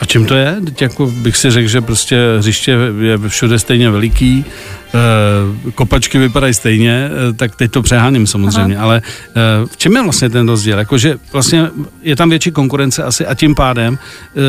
A 0.00 0.04
čím 0.04 0.26
to 0.26 0.34
je? 0.34 0.56
Teď 0.64 0.82
jako 0.82 1.06
bych 1.06 1.36
si 1.36 1.50
řekl, 1.50 1.68
že 1.68 1.80
prostě 1.80 2.16
hřiště 2.38 2.76
je 3.00 3.18
všude 3.28 3.58
stejně 3.58 3.90
veliký, 3.90 4.44
eh, 4.94 5.70
kopačky 5.70 6.18
vypadají 6.18 6.54
stejně, 6.54 7.08
eh, 7.30 7.32
tak 7.32 7.56
teď 7.56 7.70
to 7.70 7.82
přeháním 7.82 8.26
samozřejmě, 8.26 8.76
Aha. 8.76 8.84
ale 8.84 9.02
eh, 9.04 9.66
v 9.66 9.76
čem 9.76 9.96
je 9.96 10.02
vlastně 10.02 10.30
ten 10.30 10.48
rozdíl? 10.48 10.78
Jakože 10.78 11.18
vlastně 11.32 11.70
je 12.02 12.16
tam 12.16 12.30
větší 12.30 12.50
konkurence 12.50 13.02
asi 13.02 13.26
a 13.26 13.34
tím 13.34 13.54
pádem 13.54 13.98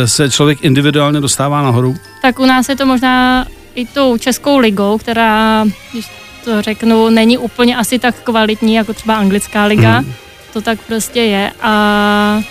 se 0.06 0.30
člověk 0.30 0.64
individuálně 0.64 1.22
dostává 1.22 1.62
nahoru? 1.62 1.96
Tak 2.22 2.40
u 2.40 2.46
nás 2.46 2.70
je 2.70 2.76
to 2.76 2.86
možná 2.86 3.46
i 3.76 3.86
tou 3.86 4.18
Českou 4.18 4.58
ligou, 4.58 4.98
která, 4.98 5.66
když 5.92 6.06
to 6.46 6.62
řeknu, 6.62 7.10
není 7.10 7.38
úplně 7.38 7.78
asi 7.78 8.00
tak 8.00 8.16
kvalitní 8.24 8.74
jako 8.74 8.94
třeba 8.94 9.16
anglická 9.16 9.66
liga. 9.66 9.98
Hmm. 9.98 10.14
To 10.54 10.62
tak 10.62 10.80
prostě 10.88 11.20
je 11.20 11.52
a 11.62 12.42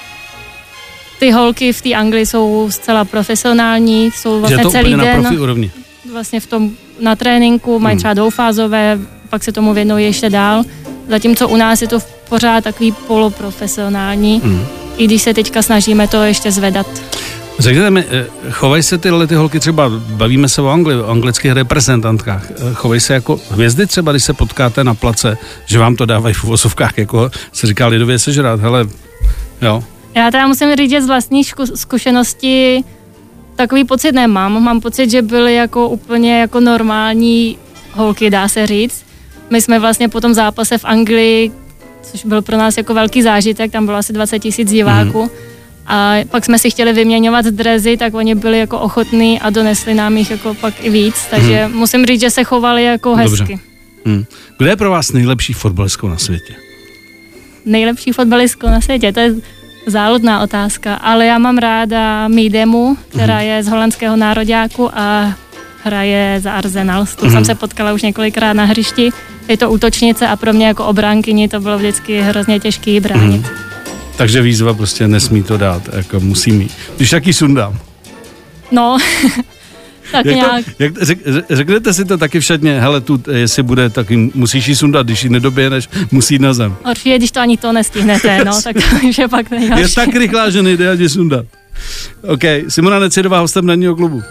ty 1.25 1.31
holky 1.31 1.73
v 1.73 1.83
té 1.83 1.93
Anglii 1.95 2.27
jsou 2.27 2.67
zcela 2.71 3.05
profesionální, 3.05 4.11
jsou 4.11 4.41
vlastně 4.41 4.57
je 4.61 4.63
to 4.63 4.71
celý 4.71 4.85
úplně 4.85 4.97
na 4.97 5.05
den 5.05 5.21
profi 5.23 5.39
úrovni. 5.39 5.71
vlastně 6.13 6.41
v 6.41 6.47
tom 6.47 6.71
na 7.01 7.17
tréninku, 7.17 7.79
mají 7.79 7.93
Hmm. 7.95 7.99
třeba 7.99 8.15
dvoufázové, 8.15 8.99
pak 9.31 9.45
se 9.45 9.53
tomu 9.53 9.75
věnují 9.75 10.05
ještě 10.05 10.31
dál. 10.31 10.63
Zatímco 11.09 11.49
u 11.49 11.57
nás 11.57 11.83
je 11.83 11.89
to 11.89 11.99
pořád 12.29 12.65
takový 12.65 12.93
poloprofesionální, 12.93 14.41
Hmm. 14.45 14.67
i 14.97 15.05
když 15.05 15.23
se 15.23 15.35
teďka 15.35 15.63
snažíme 15.63 16.09
to 16.09 16.23
ještě 16.23 16.51
zvedat. 16.53 16.87
Řekněte 17.59 17.91
mi, 17.91 18.05
eh, 18.11 18.27
chovají 18.51 18.83
se 18.83 18.99
tyhle 18.99 19.27
ty 19.27 19.35
holky 19.35 19.61
třeba, 19.61 19.89
bavíme 19.99 20.49
se 20.49 20.63
o 20.63 20.69
Anglii, 20.69 20.99
o 20.99 21.07
anglických 21.09 21.53
reprezentantkách, 21.53 22.51
eh, 22.51 22.75
chovají 22.75 23.01
se 23.01 23.15
jako 23.15 23.41
hvězdy 23.51 23.87
třeba, 23.87 24.13
když 24.13 24.25
se 24.25 24.33
potkáte 24.33 24.85
na 24.85 24.95
place, 24.95 25.39
že 25.67 25.79
vám 25.79 25.97
to 25.97 26.07
dávají 26.07 26.35
v 26.35 26.45
uvozovkách, 26.45 26.99
jako 26.99 27.31
se 27.53 27.67
říká 27.67 27.87
lidově 27.87 28.19
sežrat, 28.19 28.61
hele, 28.61 28.87
jo, 29.63 29.85
Já 30.15 30.31
teda 30.31 30.47
musím 30.47 30.77
říct, 30.77 30.91
že 30.91 31.03
z 31.03 31.07
vlastní 31.07 31.43
šku- 31.45 31.77
zkušenosti 31.77 32.85
takový 33.57 33.85
pocit 33.85 34.13
nemám. 34.13 34.63
Mám 34.63 34.81
pocit, 34.81 35.11
že 35.11 35.23
byly 35.23 35.55
jako 35.55 35.89
úplně 35.89 36.39
jako 36.41 36.61
normální 36.61 37.59
holky, 37.93 38.31
dá 38.31 38.49
se 38.49 38.67
říct. 38.67 39.05
My 39.51 39.61
jsme 39.61 39.79
vlastně 39.79 40.09
po 40.09 40.21
tom 40.21 40.35
zápase 40.35 40.79
v 40.79 40.85
Anglii, 40.85 41.53
což 42.03 42.25
byl 42.25 42.43
pro 42.43 42.57
nás 42.57 42.77
jako 42.77 42.95
velký 42.95 43.23
zážitek, 43.23 43.73
tam 43.73 43.85
bylo 43.87 43.97
asi 43.99 44.13
20 44.13 44.39
tisíc 44.39 44.71
diváků. 44.71 45.21
Mhm. 45.23 45.31
A 45.87 46.15
pak 46.31 46.45
jsme 46.45 46.59
si 46.59 46.71
chtěli 46.71 46.93
vyměňovat 46.93 47.45
drezy, 47.45 47.97
tak 47.97 48.15
oni 48.15 48.35
byli 48.35 48.59
jako 48.59 48.79
ochotní 48.79 49.41
a 49.41 49.51
donesli 49.51 49.95
nám 49.95 50.17
jich 50.17 50.31
jako 50.31 50.55
pak 50.55 50.75
i 50.85 50.91
víc. 50.91 51.27
Takže 51.31 51.69
musím 51.73 52.07
říct, 52.07 52.21
že 52.21 52.31
se 52.31 52.45
chovali 52.45 52.85
jako 52.85 53.11
Mhm. 53.17 53.25
Dobře. 53.25 53.43
hezky. 53.43 53.61
Kdo 54.59 54.67
je 54.67 54.77
pro 54.77 54.91
vás 54.91 55.13
nejlepší 55.13 55.53
fotbalistkou 55.53 56.09
na 56.09 56.19
světě? 56.19 56.55
nejlepší 57.67 58.13
fotbalistkou 58.13 58.67
na 58.67 58.81
světě? 58.81 59.13
To 59.13 59.21
je 59.21 59.35
záludná 59.87 60.43
otázka, 60.43 60.95
ale 60.95 61.27
já 61.27 61.39
mám 61.39 61.59
ráda 61.59 62.29
Mídemu, 62.29 62.97
která 63.09 63.41
je 63.41 63.63
z 63.63 63.69
holandského 63.69 64.17
nároďáku 64.17 64.99
a 64.99 65.33
hraje 65.85 66.41
za 66.41 66.53
Arsenal. 66.53 67.07
S 67.07 67.17
tou 67.17 67.27
Mhm. 67.27 67.35
jsem 67.35 67.45
se 67.45 67.55
potkala 67.55 67.93
už 67.93 68.03
několikrát 68.03 68.53
na 68.53 68.65
hřišti. 68.65 69.11
Je 69.49 69.57
to 69.57 69.71
útočnice 69.71 70.29
a 70.29 70.37
pro 70.37 70.53
mě 70.53 70.67
jako 70.67 70.85
obránkyni 70.85 71.49
to 71.49 71.61
bylo 71.61 71.79
vždycky 71.79 72.21
hrozně 72.21 72.61
těžké 72.61 72.91
ji 72.91 73.01
bránit. 73.01 73.41
Mhm. 73.43 73.51
Takže 74.17 74.43
výzva 74.43 74.75
prostě 74.75 75.09
nesmí 75.09 75.43
to 75.43 75.57
dát, 75.57 75.83
jako 75.97 76.21
musí 76.21 76.53
mít. 76.53 76.73
Když 76.97 77.11
taky 77.11 77.33
sundám. 77.33 77.79
No, 78.71 78.99
tak 80.17 80.27
Jak 80.27 80.35
nějak. 80.35 80.65
to, 80.77 80.83
jak, 80.83 81.03
řek, 81.03 81.19
řeknete 81.51 81.95
si 81.95 82.05
to 82.05 82.19
taky 82.19 82.41
všadně, 82.41 82.81
hele, 82.81 83.01
tu, 83.01 83.23
jestli 83.31 83.63
bude, 83.63 83.91
tak 83.91 84.11
jim 84.11 84.31
musíš 84.35 84.67
ji 84.67 84.77
sundat, 84.77 85.07
když 85.07 85.25
ji 85.25 85.31
nedoběhneš, 85.31 85.89
musí 86.11 86.39
na 86.39 86.55
zem. 86.55 86.77
Určitě, 86.91 87.19
když 87.19 87.31
to 87.31 87.41
ani 87.41 87.57
to 87.57 87.73
nestihnete, 87.73 88.45
no, 88.45 88.63
tak 88.65 88.77
to 88.77 89.07
už 89.09 89.19
je 89.19 89.29
pak 89.29 89.51
Je 89.51 89.59
nejhorší. 89.59 89.95
tak 89.95 90.09
rychlá, 90.15 90.51
že 90.51 90.63
nejde 90.63 90.91
ani 90.91 91.09
sundat. 91.09 91.47
OK, 92.23 92.41
Simona 92.69 92.99
Necidová, 92.99 93.39
hostem 93.39 93.69
ranního 93.69 93.97
klubu. 93.97 94.23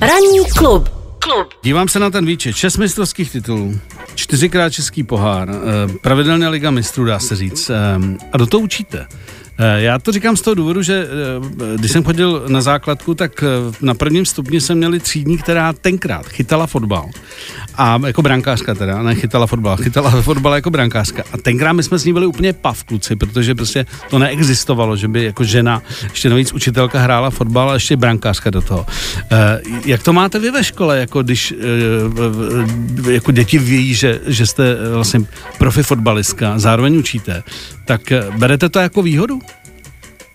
Ranní 0.00 0.44
klub. 0.58 0.88
Klub. 1.18 1.46
Dívám 1.64 1.88
se 1.88 1.98
na 1.98 2.10
ten 2.10 2.26
výčet. 2.26 2.56
Šest 2.56 2.76
mistrovských 2.76 3.30
titulů, 3.30 3.78
čtyřikrát 4.14 4.70
český 4.72 5.02
pohár, 5.02 5.48
eh, 5.50 5.92
pravidelná 6.02 6.48
liga 6.48 6.70
mistrů, 6.70 7.04
dá 7.04 7.18
se 7.18 7.36
říct. 7.36 7.70
eh, 7.70 7.74
A 8.32 8.36
do 8.36 8.46
toho 8.46 8.60
učíte. 8.60 9.06
Eh, 9.58 9.82
Já 9.82 9.98
to 9.98 10.12
říkám 10.12 10.36
z 10.36 10.40
toho 10.40 10.54
důvodu, 10.54 10.82
že 10.82 11.06
eh, 11.06 11.76
když 11.76 11.90
jsem 11.90 12.04
chodil 12.04 12.44
na 12.48 12.60
základku, 12.60 13.14
tak 13.14 13.42
eh, 13.42 13.46
na 13.80 13.94
prvním 13.94 14.26
stupni 14.26 14.60
jsme 14.60 14.74
měli 14.74 15.00
třídní, 15.00 15.38
která 15.38 15.72
tenkrát 15.72 16.26
chytala 16.26 16.66
fotbal. 16.66 17.10
A 17.74 18.00
jako 18.06 18.22
brankářka 18.22 18.74
teda, 18.74 19.02
ne 19.02 19.14
chytala 19.14 19.46
fotbal, 19.46 19.76
chytala 19.76 20.10
fotbal 20.22 20.54
jako 20.54 20.70
brankářka. 20.70 21.24
A 21.32 21.36
tenkrát 21.38 21.72
my 21.72 21.82
jsme 21.82 21.98
s 21.98 22.04
ní 22.04 22.12
byli 22.12 22.26
úplně 22.26 22.52
pav 22.52 22.84
kluci, 22.84 23.16
protože 23.16 23.54
prostě 23.54 23.86
to 24.10 24.18
neexistovalo, 24.18 24.96
že 24.96 25.08
by 25.08 25.24
jako 25.24 25.44
žena, 25.44 25.82
ještě 26.10 26.30
navíc 26.30 26.52
učitelka 26.52 27.00
hrála 27.00 27.30
fotbal 27.30 27.70
a 27.70 27.74
ještě 27.74 27.96
brankářka 27.96 28.50
do 28.50 28.60
toho. 28.60 28.86
Jak 29.84 30.02
to 30.02 30.12
máte 30.12 30.38
vy 30.38 30.50
ve 30.50 30.64
škole, 30.64 30.98
jako 30.98 31.22
když 31.22 31.54
jako 33.10 33.32
děti 33.32 33.58
ví, 33.58 33.94
že, 33.94 34.20
že 34.26 34.46
jste 34.46 34.76
vlastně 34.94 35.20
profi 35.58 35.82
fotbalistka, 35.82 36.58
zároveň 36.58 36.96
učíte, 36.96 37.42
tak 37.84 38.12
berete 38.38 38.68
to 38.68 38.78
jako 38.78 39.02
výhodu? 39.02 39.40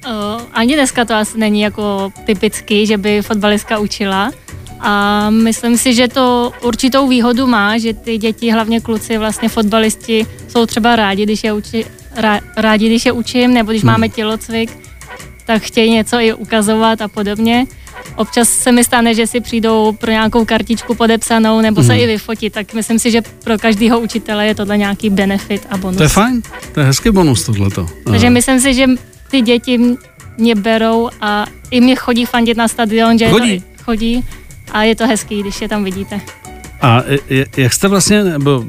Uh, 0.08 0.42
ani 0.54 0.74
dneska 0.76 1.06
to 1.06 1.14
asi 1.16 1.38
není 1.38 1.62
jako 1.62 2.12
typický, 2.26 2.86
že 2.86 2.98
by 2.98 3.22
fotbalistka 3.22 3.78
učila. 3.80 4.32
A 4.80 5.30
myslím 5.30 5.78
si, 5.78 5.94
že 5.94 6.08
to 6.08 6.52
určitou 6.62 7.08
výhodu 7.08 7.48
má, 7.48 7.78
že 7.78 7.94
ty 7.94 8.18
děti, 8.18 8.52
hlavně 8.52 8.80
kluci, 8.82 9.18
vlastně 9.18 9.50
fotbalisti, 9.50 10.26
jsou 10.48 10.66
třeba 10.66 10.96
rádi, 10.96 11.24
když 11.24 11.44
je, 11.44 11.54
uči, 11.54 11.86
rá, 12.16 12.40
rádi, 12.58 12.86
když 12.88 13.06
je 13.06 13.12
učím, 13.12 13.54
nebo 13.54 13.72
když 13.72 13.84
Hmm. 13.84 13.92
máme 13.92 14.10
tělocvik, 14.10 14.78
tak 15.46 15.62
chtějí 15.64 15.92
něco 15.92 16.20
i 16.20 16.34
ukazovat 16.34 17.02
a 17.02 17.08
podobně. 17.08 17.66
Občas 18.16 18.50
se 18.50 18.72
mi 18.72 18.84
stane, 18.84 19.16
že 19.16 19.28
si 19.28 19.40
přijdou 19.40 19.92
pro 19.92 20.12
nějakou 20.12 20.46
kartičku 20.46 20.96
podepsanou 20.96 21.62
nebo 21.62 21.84
se 21.84 21.94
Mhm. 21.94 22.02
i 22.02 22.08
vyfotit, 22.08 22.54
tak 22.54 22.74
myslím 22.74 23.00
si, 23.00 23.12
že 23.12 23.22
pro 23.44 23.58
každého 23.58 24.00
učitele 24.00 24.48
je 24.48 24.56
tohle 24.56 24.78
nějaký 24.78 25.10
benefit 25.10 25.68
a 25.70 25.78
bonus. 25.78 25.98
To 25.98 26.04
je 26.04 26.10
fajn, 26.10 26.42
to 26.74 26.80
je 26.80 26.86
hezký 26.86 27.10
bonus 27.12 27.44
tohleto. 27.46 27.88
Takže 28.06 28.30
myslím 28.30 28.60
si, 28.60 28.74
že 28.74 28.86
ty 29.32 29.42
děti 29.42 29.80
mě 30.38 30.56
berou 30.56 31.10
a 31.22 31.46
i 31.72 31.82
mě 31.82 31.96
chodí 31.96 32.26
fandit 32.26 32.58
na 32.58 32.68
stadion, 32.68 33.18
že 33.18 33.30
Chodí? 33.30 33.60
To, 33.60 33.84
chodí 33.84 34.24
a 34.72 34.84
je 34.84 34.96
to 34.96 35.08
hezký, 35.08 35.42
když 35.42 35.62
je 35.62 35.70
tam 35.70 35.84
vidíte. 35.84 36.22
A 36.82 37.04
jak 37.58 37.74
jste 37.74 37.88
vlastně, 37.88 38.24
nebo 38.24 38.66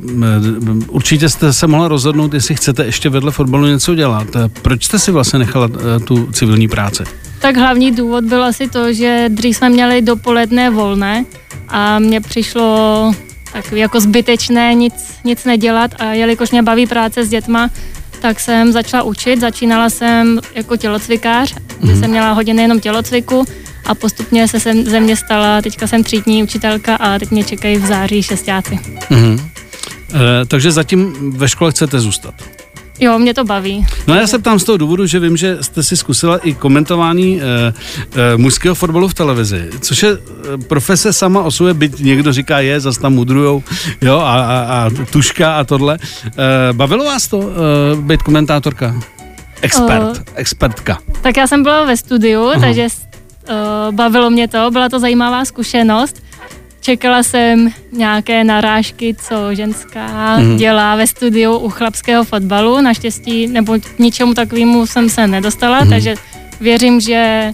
určitě 0.89 1.29
jste 1.29 1.53
se 1.53 1.67
mohla 1.67 1.89
rozhodnout, 1.89 2.35
jestli 2.35 2.55
chcete 2.55 2.85
ještě 2.85 3.09
vedle 3.09 3.33
fotbalu 3.33 3.67
něco 3.67 3.95
dělat. 3.95 4.27
Proč 4.63 4.85
jste 4.85 4.99
si 4.99 5.11
vlastně 5.11 5.39
nechala 5.39 5.69
eh, 5.75 6.01
tu 6.01 6.33
civilní 6.33 6.69
práci? 6.69 7.05
Tak 7.39 7.57
hlavní 7.57 7.91
důvod 7.91 8.25
byl 8.25 8.45
asi 8.45 8.69
to, 8.69 8.93
že 8.93 9.27
dřív 9.29 9.57
jsme 9.57 9.69
měli 9.69 10.03
dopoledne 10.03 10.71
volné 10.71 11.25
a 11.69 11.99
mně 11.99 12.21
přišlo 12.21 13.13
tak 13.53 13.73
jako 13.73 14.01
zbytečné 14.01 14.75
nic, 14.75 14.95
nic 15.25 15.45
nedělat 15.45 15.91
a 15.99 16.05
jelikož 16.05 16.51
mě 16.51 16.63
baví 16.63 16.87
práce 16.87 17.25
s 17.25 17.29
dětma, 17.29 17.71
tak 18.23 18.41
jsem 18.41 18.73
začala 18.73 19.03
učit. 19.03 19.41
Začínala 19.41 19.91
jsem 19.91 20.41
jako 20.55 20.77
tělocvikář, 20.77 21.55
kde 21.81 21.97
jsem 21.97 22.11
měla 22.11 22.33
hodiny 22.33 22.63
jenom 22.63 22.81
tělocviku 22.81 23.45
a 23.87 23.95
postupně 23.95 24.49
se 24.49 24.61
sem, 24.61 24.85
ze 24.85 25.01
mě 25.01 25.17
stala, 25.17 25.63
teďka 25.63 25.87
jsem 25.87 26.05
třídní 26.05 26.43
učitelka 26.43 26.97
a 26.97 27.19
teď 27.19 27.31
mě 27.31 27.45
čekají 27.45 27.77
v 27.77 27.87
září 27.87 28.23
šestáci. 28.23 28.79
Mhm. 29.11 29.41
E, 30.15 30.47
takže 30.47 30.73
zatím 30.73 31.31
ve 31.31 31.49
škole 31.49 31.71
chcete 31.71 32.01
zůstat. 32.01 32.35
Jo, 33.03 33.19
mě 33.19 33.35
to 33.35 33.45
baví. 33.45 33.87
No 34.07 34.15
já 34.15 34.27
se 34.27 34.39
ptám 34.39 34.59
z 34.59 34.65
toho 34.65 34.79
důvodu, 34.79 35.07
že 35.07 35.21
vím, 35.21 35.37
že 35.37 35.59
jste 35.61 35.83
si 35.83 35.97
zkusila 35.97 36.39
i 36.39 36.55
komentování 36.55 37.41
e, 37.41 37.45
e, 38.35 38.37
mužského 38.37 38.75
fotbalu 38.75 39.09
v 39.09 39.15
televizi, 39.15 39.71
což 39.81 40.03
je 40.03 40.11
e, 40.11 40.17
profese 40.59 41.13
sama 41.13 41.43
o 41.43 41.51
sobě, 41.51 41.75
byť 41.75 41.99
někdo 41.99 42.33
říká 42.33 42.61
je, 42.61 42.81
zas 42.81 42.99
tam 42.99 43.15
mudrujou, 43.15 43.63
jo, 44.01 44.19
a, 44.19 44.35
a, 44.35 44.87
a 44.87 44.91
tuška 45.11 45.57
a 45.59 45.65
tohle. 45.65 45.99
E, 45.99 46.73
bavilo 46.73 47.05
vás 47.05 47.29
to 47.29 47.43
e, 47.43 47.97
být 47.97 48.23
komentátorka? 48.23 48.95
Expert, 49.63 50.03
O. 50.03 50.33
expertka. 50.35 50.99
Tak 51.23 51.37
já 51.37 51.47
jsem 51.47 51.63
byla 51.63 51.85
ve 51.85 51.97
studiu, 51.97 52.41
uh-huh. 52.41 52.61
takže 52.61 52.87
uh, 52.87 53.95
bavilo 53.95 54.31
mě 54.31 54.49
to, 54.49 54.71
byla 54.71 54.89
to 54.89 54.99
zajímavá 54.99 55.45
zkušenost. 55.45 56.23
Čekala 56.83 57.23
jsem 57.23 57.73
nějaké 57.93 58.45
narážky, 58.45 59.17
co 59.29 59.55
ženská 59.55 60.39
mm. 60.39 60.57
dělá 60.57 60.97
ve 60.97 61.07
studiu 61.07 61.57
u 61.57 61.69
chlapského 61.69 62.25
fotbalu. 62.25 62.81
Naštěstí, 62.81 63.47
nebo 63.47 63.79
k 63.79 63.99
ničemu 63.99 64.35
takovému 64.35 64.87
jsem 64.87 65.09
se 65.09 65.27
nedostala, 65.27 65.85
mm. 65.85 65.91
takže 65.91 66.15
věřím, 66.61 67.01
že 67.01 67.53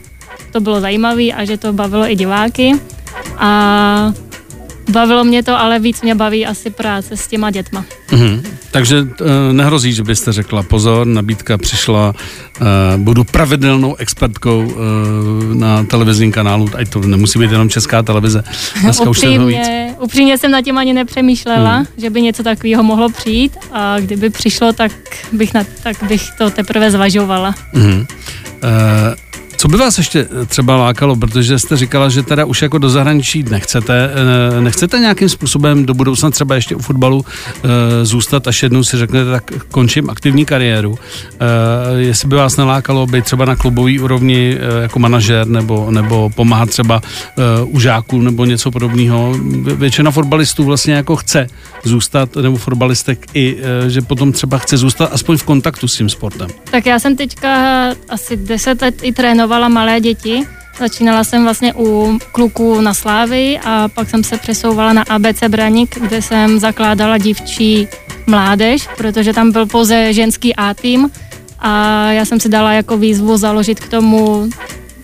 to 0.53 0.61
bylo 0.61 0.81
zajímavé 0.81 1.23
a 1.23 1.45
že 1.45 1.57
to 1.57 1.73
bavilo 1.73 2.11
i 2.11 2.17
diváky. 2.17 2.73
A 3.39 4.13
bavilo 4.91 5.25
mě 5.25 5.43
to, 5.43 5.61
ale 5.61 5.79
víc 5.79 6.03
mě 6.03 6.15
baví 6.15 6.47
asi 6.47 6.71
práce 6.71 7.17
s 7.17 7.27
těma 7.29 7.51
dětma. 7.51 7.85
Mhm. 8.13 8.58
Takže 8.71 9.07
e, 9.51 9.53
nehrozí, 9.53 9.93
že 9.93 10.03
byste 10.03 10.33
řekla 10.33 10.63
pozor, 10.63 11.07
nabídka 11.07 11.59
přišla, 11.59 12.15
e, 12.15 12.99
budu 12.99 13.25
pravidelnou 13.25 13.97
expertkou 13.97 14.73
e, 14.73 15.55
na 15.55 15.85
televizním 15.85 16.33
kanálu, 16.33 16.69
ať 16.75 16.89
to 16.89 17.01
nemusí 17.01 17.39
být 17.39 17.51
jenom 17.51 17.71
česká 17.71 18.03
televize, 18.03 18.45
dneska 18.83 19.11
už 19.11 19.19
se 19.19 19.27
toho 19.27 19.47
víc. 19.47 19.57
upřímně, 19.59 19.95
upřímně 20.01 20.39
jsem 20.39 20.51
nad 20.51 20.63
tím 20.63 20.79
ani 20.79 20.93
nepřemýšlela, 20.93 21.75
Hmm. 21.75 21.85
hmm. 21.85 21.87
že 21.97 22.11
by 22.11 22.23
něco 22.23 22.43
takového 22.43 22.83
mohlo 22.83 23.09
přijít 23.09 23.57
a 23.73 24.01
kdyby 24.01 24.31
přišlo, 24.31 24.73
tak 24.73 24.93
bych, 25.33 25.55
na, 25.55 25.65
tak 25.83 25.97
bych 26.09 26.31
to 26.39 26.51
teprve 26.51 26.91
zvažovala. 26.91 27.55
Mhm. 27.75 28.07
E, 28.63 29.28
co 29.59 29.69
by 29.69 29.77
vás 29.77 29.99
ještě 29.99 30.29
třeba 30.47 30.77
lákalo, 30.77 31.17
protože 31.17 31.59
jste 31.59 31.77
říkala, 31.77 32.09
že 32.09 32.23
teda 32.23 32.45
už 32.45 32.63
jako 32.63 32.79
do 32.79 32.89
zahraničí 32.91 33.43
nechcete, 33.51 34.11
e, 34.57 34.61
nechcete 34.61 34.99
nějakým 34.99 35.29
způsobem 35.29 35.87
do 35.87 35.95
budoucna 35.95 36.31
třeba 36.31 36.55
ještě 36.55 36.75
u 36.77 36.79
fotbalu 36.79 37.25
e, 37.65 38.05
zůstat, 38.05 38.49
až 38.49 38.63
jednou 38.63 38.85
si 38.85 38.97
řeknete, 38.97 39.31
tak 39.31 39.51
končím 39.71 40.11
aktivní 40.11 40.45
kariéru. 40.45 40.99
Jestli 41.97 42.29
by 42.29 42.37
vás 42.37 42.57
nelákalo 42.57 43.07
být 43.07 43.25
třeba 43.25 43.45
na 43.45 43.57
klubový 43.57 44.01
úrovni 44.01 44.57
jako 44.83 44.99
manažer 44.99 45.47
nebo, 45.47 45.91
nebo 45.91 46.31
pomáhat 46.31 46.71
třeba 46.71 47.01
u 47.65 47.81
žáků 47.81 48.21
nebo 48.23 48.45
něco 48.45 48.71
podobného. 48.71 49.33
Vě- 49.33 49.75
Většina 49.77 50.11
fotbalistů 50.11 50.65
vlastně 50.65 50.95
jako 50.95 51.17
chce 51.17 51.47
zůstat, 51.85 52.37
nebo 52.37 52.57
fotbalistek 52.57 53.27
i, 53.35 53.57
že 53.89 54.01
potom 54.03 54.33
třeba 54.33 54.59
chce 54.59 54.77
zůstat 54.77 55.11
aspoň 55.13 55.37
v 55.37 55.43
kontaktu 55.43 55.89
s 55.89 55.97
tím 55.97 56.09
sportem. 56.09 56.49
Tak 56.71 56.87
já 56.87 56.99
jsem 56.99 57.17
teďka 57.17 57.49
asi 58.09 58.37
deset 58.37 58.83
let 58.83 58.95
i 59.03 59.13
trénovala 59.13 59.48
trénovala 59.49 59.69
malé 59.69 60.01
děti. 60.01 60.45
Začínala 60.79 61.25
jsem 61.25 61.43
vlastně 61.43 61.75
u 61.77 62.19
kluků 62.33 62.81
na 62.81 62.95
Slávy 62.95 63.59
a 63.65 63.89
pak 63.89 64.11
jsem 64.11 64.25
se 64.25 64.37
přesouvala 64.37 64.93
na 64.93 65.03
ABC 65.09 65.43
Braník, 65.49 65.99
kde 66.01 66.23
jsem 66.23 66.61
zakládala 66.61 67.19
dívčí 67.19 67.89
mládež, 68.27 68.89
protože 68.97 69.33
tam 69.33 69.53
byl 69.53 69.67
pouze 69.67 70.13
ženský 70.13 70.57
A 70.57 70.75
tým 70.75 71.11
a 71.59 71.73
já 72.13 72.25
jsem 72.25 72.41
si 72.41 72.49
dala 72.49 72.73
jako 72.73 72.97
výzvu 72.97 73.37
založit 73.37 73.81
k 73.81 73.89
tomu 73.89 74.51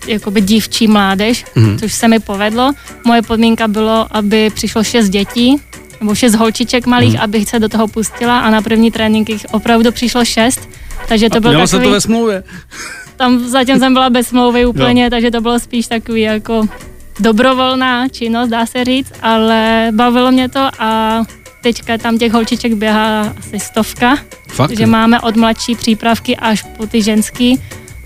jakoby 0.07 0.41
dívčí 0.41 0.87
mládež, 0.87 1.45
mm. 1.55 1.79
což 1.79 1.93
se 1.93 2.07
mi 2.07 2.19
povedlo. 2.19 2.73
Moje 3.05 3.21
podmínka 3.21 3.67
bylo, 3.67 4.07
aby 4.11 4.49
přišlo 4.49 4.83
šest 4.83 5.09
dětí, 5.09 5.57
nebo 5.99 6.15
šest 6.15 6.35
holčiček 6.35 6.85
malých, 6.85 7.13
mm. 7.13 7.21
abych 7.21 7.49
se 7.49 7.59
do 7.59 7.69
toho 7.69 7.87
pustila 7.87 8.39
a 8.39 8.49
na 8.49 8.61
první 8.61 8.91
trénink 8.91 9.29
jich 9.29 9.45
opravdu 9.51 9.91
přišlo 9.91 10.25
šest. 10.25 10.69
Takže 11.07 11.29
to 11.29 11.37
a 11.37 11.39
byl 11.39 11.51
takový... 11.51 11.67
se 11.67 11.79
to 11.79 11.89
ve 11.89 12.01
smlouvě? 12.01 12.43
Tam 13.17 13.39
zatím 13.39 13.79
jsem 13.79 13.93
byla 13.93 14.09
bez 14.09 14.27
smlouvy 14.27 14.65
úplně, 14.65 15.03
jo. 15.03 15.09
takže 15.09 15.31
to 15.31 15.41
bylo 15.41 15.59
spíš 15.59 15.87
takový 15.87 16.21
jako 16.21 16.67
dobrovolná 17.19 18.07
činnost, 18.07 18.49
dá 18.49 18.65
se 18.65 18.83
říct, 18.83 19.13
ale 19.21 19.89
bavilo 19.91 20.31
mě 20.31 20.49
to 20.49 20.69
a 20.79 21.23
teďka 21.61 21.97
tam 21.97 22.17
těch 22.17 22.31
holčiček 22.31 22.73
běhá 22.73 23.33
asi 23.39 23.59
stovka. 23.59 24.17
Fakt? 24.47 24.77
že 24.77 24.85
máme 24.85 25.21
od 25.21 25.35
mladší 25.35 25.75
přípravky 25.75 26.37
až 26.37 26.63
po 26.77 26.87
ty 26.87 27.03
ženský 27.03 27.59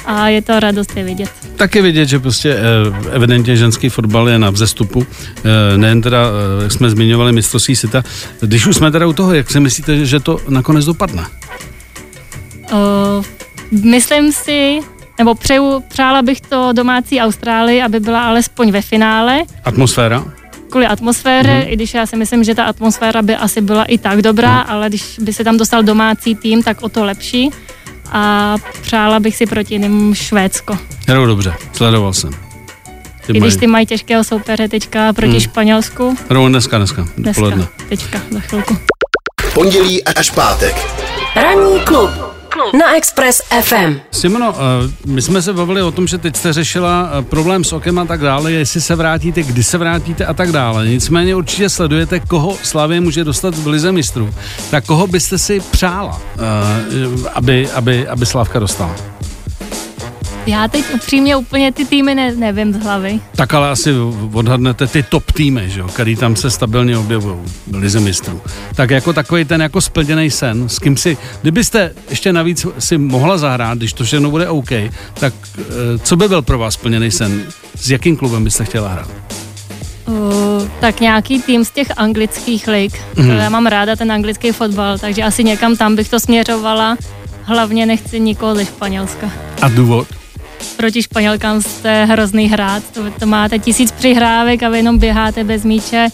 a 0.05 0.27
je 0.27 0.41
to 0.41 0.59
radost 0.59 0.97
je 0.97 1.03
vidět. 1.03 1.29
Tak 1.55 1.75
je 1.75 1.81
vidět, 1.81 2.05
že 2.05 2.19
prostě 2.19 2.55
eh, 2.55 3.11
evidentně 3.11 3.57
ženský 3.57 3.89
fotbal 3.89 4.29
je 4.29 4.39
na 4.39 4.49
vzestupu. 4.49 5.05
Eh, 5.37 5.77
nejen 5.77 6.01
teda, 6.01 6.25
eh, 6.27 6.63
jak 6.63 6.71
jsme 6.71 6.89
zmiňovali 6.89 7.31
mistrovství 7.31 7.75
světa. 7.75 8.03
Když 8.41 8.67
už 8.67 8.75
jsme 8.75 8.91
teda 8.91 9.07
u 9.07 9.13
toho, 9.13 9.33
jak 9.33 9.51
si 9.51 9.59
myslíte, 9.59 10.05
že 10.05 10.19
to 10.19 10.39
nakonec 10.49 10.85
dopadne? 10.85 11.25
Uh, 12.71 13.25
myslím 13.71 14.31
si, 14.31 14.79
nebo 15.19 15.35
přeju, 15.35 15.83
přála 15.88 16.21
bych 16.21 16.41
to 16.41 16.69
domácí 16.73 17.21
Austrálii, 17.21 17.81
aby 17.81 17.99
byla 17.99 18.27
alespoň 18.27 18.71
ve 18.71 18.81
finále. 18.81 19.43
Atmosféra? 19.65 20.25
Kvůli 20.69 20.88
atmosféře, 20.88 21.49
mm-hmm. 21.49 21.71
i 21.71 21.75
když 21.75 21.93
já 21.93 22.05
si 22.05 22.15
myslím, 22.15 22.43
že 22.43 22.55
ta 22.55 22.63
atmosféra 22.63 23.21
by 23.21 23.35
asi 23.35 23.61
byla 23.61 23.83
i 23.83 23.97
tak 23.97 24.21
dobrá, 24.21 24.55
mm. 24.55 24.63
ale 24.67 24.89
když 24.89 25.19
by 25.19 25.33
se 25.33 25.43
tam 25.43 25.57
dostal 25.57 25.83
domácí 25.83 26.35
tým, 26.35 26.63
tak 26.63 26.81
o 26.81 26.89
to 26.89 27.05
lepší. 27.05 27.49
A 28.11 28.55
přála 28.81 29.19
bych 29.19 29.35
si 29.35 29.45
proti 29.45 29.79
ním 29.79 30.15
Švédsko. 30.15 30.77
Hrajou 31.07 31.25
dobře, 31.25 31.53
sledoval 31.73 32.13
jsem. 32.13 32.29
Ty 33.25 33.33
I 33.33 33.39
když 33.39 33.55
ty 33.55 33.67
mají 33.67 33.85
těžkého 33.85 34.23
soupeře 34.23 34.67
teďka 34.67 35.13
proti 35.13 35.33
mm. 35.33 35.39
Španělsku. 35.39 36.15
Hrajou 36.29 36.47
dneska, 36.47 36.77
dneska, 36.77 37.07
dneska, 37.17 37.69
teďka, 37.89 38.21
za 38.31 38.39
chvilku. 38.39 38.77
Pondělí 39.53 40.03
až 40.03 40.31
pátek. 40.31 40.75
Ranní 41.35 41.79
klub 41.79 42.28
na 42.73 42.95
Express 42.97 43.41
FM. 43.61 43.99
Simono, 44.11 44.55
eh, 44.55 44.91
my 45.05 45.21
jsme 45.21 45.41
se 45.41 45.53
bavili 45.53 45.81
o 45.81 45.91
tom, 45.91 46.07
že 46.07 46.17
teď 46.17 46.35
jste 46.35 46.53
řešila 46.53 47.09
eh, 47.11 47.21
problém 47.21 47.63
s 47.63 47.73
okem 47.73 47.99
a 47.99 48.05
tak 48.05 48.21
dále, 48.21 48.51
jestli 48.51 48.81
se 48.81 48.95
vrátíte, 48.95 49.43
kdy 49.43 49.63
se 49.63 49.77
vrátíte 49.77 50.25
a 50.25 50.33
tak 50.33 50.51
dále. 50.51 50.87
Nicméně 50.87 51.35
určitě 51.35 51.69
sledujete, 51.69 52.19
koho 52.19 52.57
Slavě 52.63 53.01
může 53.01 53.23
dostat 53.23 53.55
v 53.55 53.67
Lize 53.67 53.91
mistrů. 53.91 54.33
Tak 54.71 54.85
koho 54.85 55.07
byste 55.07 55.37
si 55.37 55.59
přála, 55.59 56.21
eh, 56.37 57.29
aby, 57.33 57.69
aby, 57.71 58.07
aby 58.07 58.25
Slavka 58.25 58.59
dostala? 58.59 59.18
Já 60.46 60.67
teď 60.67 60.86
upřímně 60.93 61.36
úplně 61.36 61.72
ty 61.72 61.86
týmy 61.86 62.15
ne, 62.15 62.36
nevím 62.36 62.74
z 62.74 62.84
hlavy. 62.84 63.19
Tak 63.36 63.53
ale 63.53 63.69
asi 63.69 63.93
odhadnete 64.34 64.88
ty 64.88 65.03
top 65.03 65.31
týmy, 65.31 65.69
že 65.69 65.79
jo, 65.79 65.88
který 65.88 66.15
tam 66.15 66.36
se 66.36 66.51
stabilně 66.51 66.98
objevují, 66.98 67.38
byli 67.67 67.89
ze 67.89 68.00
mistrů. 68.00 68.41
Tak 68.75 68.89
jako 68.89 69.13
takový 69.13 69.46
ten 69.46 69.62
jako 69.62 69.81
splněný 69.81 70.31
sen, 70.31 70.69
s 70.69 70.79
kým 70.79 70.98
si, 70.98 71.17
kdybyste 71.41 71.91
ještě 72.10 72.34
navíc 72.34 72.65
si 72.79 72.98
mohla 72.98 73.38
zahrát, 73.38 73.77
když 73.77 73.93
to 73.93 74.03
všechno 74.03 74.31
bude 74.31 74.50
OK, 74.50 74.69
tak 75.13 75.34
eh, 75.60 75.63
co 76.03 76.15
by 76.15 76.27
byl 76.27 76.41
pro 76.41 76.58
vás 76.60 76.74
splněný 76.74 77.12
sen? 77.12 77.43
S 77.75 77.89
jakým 77.89 78.17
klubem 78.17 78.43
byste 78.43 78.65
chtěla 78.65 78.89
hrát? 78.89 79.10
Uh, 80.05 80.67
tak 80.79 81.00
nějaký 81.00 81.41
tým 81.41 81.65
z 81.65 81.72
těch 81.72 81.88
anglických 81.98 82.67
lig. 82.67 83.02
Mm. 83.15 83.30
Já 83.30 83.49
mám 83.49 83.65
ráda 83.65 83.95
ten 83.95 84.12
anglický 84.12 84.52
fotbal, 84.52 84.97
takže 84.97 85.23
asi 85.23 85.43
někam 85.43 85.75
tam 85.75 85.95
bych 85.95 86.10
to 86.10 86.19
směřovala. 86.19 86.97
Hlavně 87.43 87.86
nechci 87.86 88.19
nikoho 88.19 88.56
ze 88.56 88.65
Španělska. 88.65 89.32
A 89.62 89.67
důvod? 89.69 90.08
Proti 90.78 91.04
Španělkám 91.04 91.62
jste 91.62 92.06
hrozný 92.06 92.50
hrát. 92.50 92.84
To, 92.93 93.02
to 93.19 93.26
máte 93.26 93.60
tisíc 93.60 93.91
přihrávek 93.91 94.63
a 94.63 94.69
vy 94.69 94.78
jenom 94.78 94.98
běháte 94.98 95.43
bez 95.43 95.63
míče. 95.63 96.08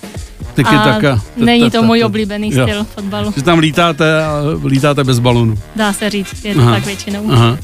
Taky 0.56 0.76
taka. 0.76 1.22
Není 1.38 1.72
to 1.72 1.84
můj 1.84 2.04
oblíbený 2.04 2.52
styl 2.52 2.84
fotbalu. 2.96 3.34
Že 3.36 3.44
tam 3.44 3.60
lítáte 3.60 4.24
a 4.26 4.42
lítáte 4.66 5.04
bez 5.04 5.20
balonu. 5.20 5.58
Dá 5.76 5.94
se 5.94 6.10
říct, 6.10 6.46
je 6.46 6.56
to 6.56 6.62
tak 6.66 6.86
většinou. 6.86 7.32
Aha. 7.32 7.58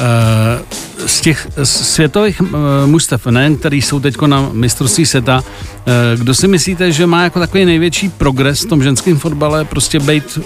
Eh, 0.00 0.62
z 1.06 1.20
těch 1.20 1.48
světových 1.64 2.40
eh, 2.40 2.86
mužstev, 2.86 3.26
nejen 3.26 3.56
který 3.56 3.82
jsou 3.82 4.00
teď 4.00 4.20
na 4.26 4.48
mistrovství 4.52 5.06
světa, 5.06 5.44
eh, 5.86 6.16
kdo 6.16 6.34
si 6.34 6.48
myslíte, 6.48 6.92
že 6.92 7.06
má 7.06 7.22
jako 7.22 7.38
takový 7.38 7.64
největší 7.64 8.08
progres 8.08 8.60
v 8.60 8.68
tom 8.68 8.82
ženském 8.82 9.18
fotbale, 9.18 9.64
prostě 9.64 10.00
být 10.00 10.38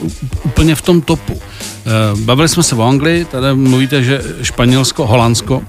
úplně 0.44 0.74
v 0.74 0.82
tom 0.82 1.00
topu? 1.00 1.40
Bavili 2.14 2.48
jsme 2.48 2.62
se 2.62 2.74
o 2.74 2.82
Anglii, 2.82 3.24
tady 3.24 3.54
mluvíte, 3.54 4.02
že 4.02 4.22
Španělsko, 4.42 5.06
Holandsko, 5.06 5.62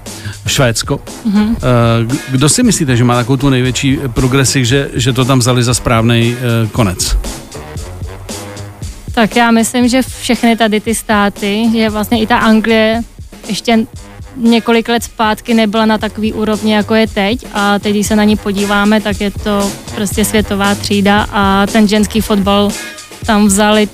Švédsko. 0.46 1.00
Mm-hmm. 1.30 1.56
Kdo 2.28 2.48
si 2.48 2.62
myslíte, 2.62 2.96
že 2.96 3.04
má 3.04 3.14
takovou 3.14 3.36
tu 3.36 3.48
největší 3.48 3.98
progresi, 4.14 4.64
že, 4.64 4.90
že 4.94 5.12
to 5.12 5.24
tam 5.24 5.38
vzali 5.38 5.62
za 5.62 5.74
správný 5.74 6.36
konec? 6.72 7.16
Tak 9.14 9.36
já 9.36 9.50
myslím, 9.50 9.88
že 9.88 10.02
všechny 10.20 10.56
tady 10.56 10.80
ty 10.80 10.94
státy, 10.94 11.70
že 11.72 11.90
vlastně 11.90 12.20
i 12.20 12.26
ta 12.26 12.38
Anglie 12.38 13.02
ještě 13.48 13.78
několik 14.36 14.88
let 14.88 15.02
zpátky 15.02 15.54
nebyla 15.54 15.86
na 15.86 15.98
takový 15.98 16.32
úrovni, 16.32 16.72
jako 16.72 16.94
je 16.94 17.06
teď 17.06 17.46
a 17.52 17.78
teď, 17.78 17.92
když 17.92 18.06
se 18.06 18.16
na 18.16 18.24
ní 18.24 18.36
podíváme, 18.36 19.00
tak 19.00 19.20
je 19.20 19.30
to 19.30 19.70
prostě 19.94 20.24
světová 20.24 20.74
třída 20.74 21.26
a 21.32 21.66
ten 21.66 21.88
ženský 21.88 22.20
fotbal 22.20 22.70
tam 23.26 23.46
vzali 23.46 23.88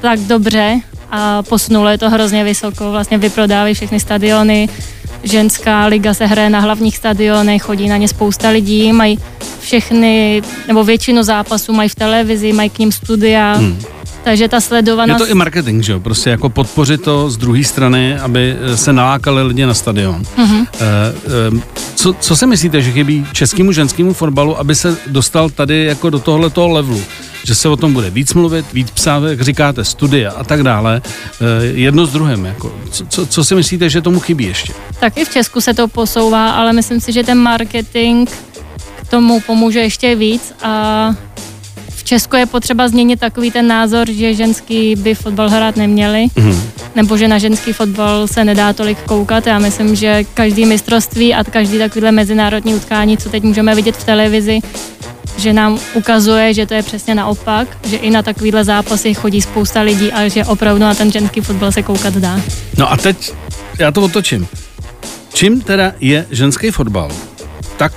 tak 0.00 0.20
dobře 0.20 0.80
a 1.12 1.42
posunulo 1.42 1.88
je 1.88 1.98
to 1.98 2.10
hrozně 2.10 2.44
vysoko, 2.44 2.90
vlastně 2.90 3.18
vyprodávají 3.18 3.74
všechny 3.74 4.00
stadiony, 4.00 4.68
ženská 5.22 5.86
liga 5.86 6.14
se 6.14 6.26
hraje 6.26 6.50
na 6.50 6.60
hlavních 6.60 6.96
stadionech, 6.96 7.62
chodí 7.62 7.88
na 7.88 7.96
ně 7.96 8.08
spousta 8.08 8.48
lidí, 8.48 8.92
mají 8.92 9.18
všechny, 9.60 10.42
nebo 10.68 10.84
většinu 10.84 11.22
zápasů 11.22 11.72
mají 11.72 11.88
v 11.88 11.94
televizi, 11.94 12.52
mají 12.52 12.70
k 12.70 12.78
ním 12.78 12.92
studia, 12.92 13.52
hmm 13.52 13.78
takže 14.24 14.48
ta 14.48 14.60
sledovanost... 14.60 15.20
Je 15.20 15.26
to 15.26 15.30
i 15.32 15.34
marketing, 15.34 15.82
že 15.82 15.92
jo? 15.92 16.00
Prostě 16.00 16.30
jako 16.30 16.48
podpořit 16.48 17.02
to 17.02 17.30
z 17.30 17.36
druhé 17.36 17.64
strany, 17.64 18.18
aby 18.18 18.56
eh, 18.60 18.76
se 18.76 18.92
nalákali 18.92 19.42
lidi 19.42 19.66
na 19.66 19.74
stadion. 19.74 20.22
Mm-hmm. 20.22 20.66
E, 20.80 20.86
e, 21.56 21.62
co, 21.94 22.12
co 22.12 22.36
si 22.36 22.46
myslíte, 22.46 22.82
že 22.82 22.92
chybí 22.92 23.26
českému 23.32 23.72
ženskému 23.72 24.12
fotbalu, 24.12 24.58
aby 24.58 24.74
se 24.74 24.96
dostal 25.06 25.50
tady 25.50 25.84
jako 25.84 26.10
do 26.10 26.18
tohoto 26.18 26.68
levelu? 26.68 27.02
Že 27.44 27.54
se 27.54 27.68
o 27.68 27.76
tom 27.76 27.92
bude 27.92 28.10
víc 28.10 28.34
mluvit, 28.34 28.72
víc 28.72 28.90
psát, 28.90 29.22
jak 29.22 29.40
říkáte, 29.40 29.84
studia 29.84 30.32
a 30.32 30.44
tak 30.44 30.62
dále. 30.62 31.02
E, 31.62 31.64
jedno 31.66 32.06
s 32.06 32.12
druhým. 32.12 32.44
Jako. 32.44 32.74
Co, 32.90 33.06
co, 33.06 33.26
co 33.26 33.44
si 33.44 33.54
myslíte, 33.54 33.90
že 33.90 34.00
tomu 34.00 34.20
chybí 34.20 34.44
ještě? 34.44 34.72
Tak 35.00 35.16
i 35.16 35.24
v 35.24 35.28
Česku 35.28 35.60
se 35.60 35.74
to 35.74 35.88
posouvá, 35.88 36.50
ale 36.50 36.72
myslím 36.72 37.00
si, 37.00 37.12
že 37.12 37.22
ten 37.22 37.38
marketing 37.38 38.30
k 38.96 39.08
tomu 39.10 39.40
pomůže 39.40 39.80
ještě 39.80 40.14
víc 40.14 40.52
a 40.62 41.14
v 41.90 42.04
Česku 42.04 42.36
je 42.36 42.46
potřeba 42.46 42.88
změnit 42.88 43.20
takový 43.20 43.50
ten 43.50 43.66
názor, 43.66 44.10
že 44.10 44.34
ženský 44.34 44.96
by 44.96 45.14
fotbal 45.14 45.50
hrát 45.50 45.76
neměli, 45.76 46.26
mm. 46.36 46.62
nebo 46.96 47.16
že 47.16 47.28
na 47.28 47.38
ženský 47.38 47.72
fotbal 47.72 48.26
se 48.26 48.44
nedá 48.44 48.72
tolik 48.72 48.98
koukat. 48.98 49.46
Já 49.46 49.58
myslím, 49.58 49.94
že 49.94 50.24
každý 50.34 50.66
mistrovství 50.66 51.34
a 51.34 51.44
každý 51.44 51.78
takovýhle 51.78 52.12
mezinárodní 52.12 52.74
utkání, 52.74 53.16
co 53.16 53.28
teď 53.28 53.42
můžeme 53.42 53.74
vidět 53.74 53.96
v 53.96 54.04
televizi, 54.04 54.60
že 55.36 55.52
nám 55.52 55.78
ukazuje, 55.94 56.54
že 56.54 56.66
to 56.66 56.74
je 56.74 56.82
přesně 56.82 57.14
naopak, 57.14 57.68
že 57.84 57.96
i 57.96 58.10
na 58.10 58.22
takovýhle 58.22 58.64
zápasy 58.64 59.14
chodí 59.14 59.42
spousta 59.42 59.80
lidí 59.80 60.12
a 60.12 60.28
že 60.28 60.44
opravdu 60.44 60.80
na 60.80 60.94
ten 60.94 61.12
ženský 61.12 61.40
fotbal 61.40 61.72
se 61.72 61.82
koukat 61.82 62.14
dá. 62.14 62.40
No 62.78 62.92
a 62.92 62.96
teď 62.96 63.32
já 63.78 63.92
to 63.92 64.02
otočím. 64.02 64.48
Čím 65.34 65.60
teda 65.60 65.92
je 66.00 66.26
ženský 66.30 66.70
fotbal 66.70 67.10
tak 67.76 67.92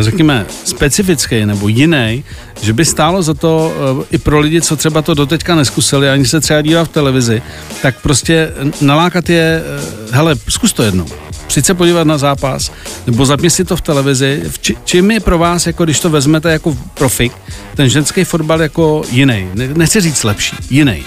řekněme, 0.00 0.46
specifický 0.64 1.46
nebo 1.46 1.68
jiný, 1.68 2.24
že 2.62 2.72
by 2.72 2.84
stálo 2.84 3.22
za 3.22 3.34
to 3.34 3.74
uh, 3.96 4.04
i 4.10 4.18
pro 4.18 4.40
lidi, 4.40 4.60
co 4.60 4.76
třeba 4.76 5.02
to 5.02 5.14
doteďka 5.14 5.54
neskusili, 5.54 6.10
ani 6.10 6.26
se 6.26 6.40
třeba 6.40 6.62
dívá 6.62 6.84
v 6.84 6.88
televizi, 6.88 7.42
tak 7.82 8.00
prostě 8.00 8.52
nalákat 8.80 9.30
je, 9.30 9.62
uh, 10.08 10.14
hele, 10.14 10.34
zkus 10.48 10.72
to 10.72 10.82
jednou. 10.82 11.06
Přijď 11.46 11.66
se 11.66 11.74
podívat 11.74 12.06
na 12.06 12.18
zápas, 12.18 12.72
nebo 13.06 13.26
zapni 13.26 13.50
si 13.50 13.64
to 13.64 13.76
v 13.76 13.80
televizi. 13.80 14.42
Či, 14.60 14.76
čím 14.84 15.10
je 15.10 15.20
pro 15.20 15.38
vás, 15.38 15.66
jako 15.66 15.84
když 15.84 16.00
to 16.00 16.10
vezmete 16.10 16.52
jako 16.52 16.76
profik, 16.94 17.32
ten 17.76 17.88
ženský 17.88 18.24
fotbal 18.24 18.62
jako 18.62 19.02
jiný? 19.10 19.48
Ne, 19.54 19.68
nechci 19.68 20.00
říct 20.00 20.24
lepší, 20.24 20.56
jiný. 20.70 21.04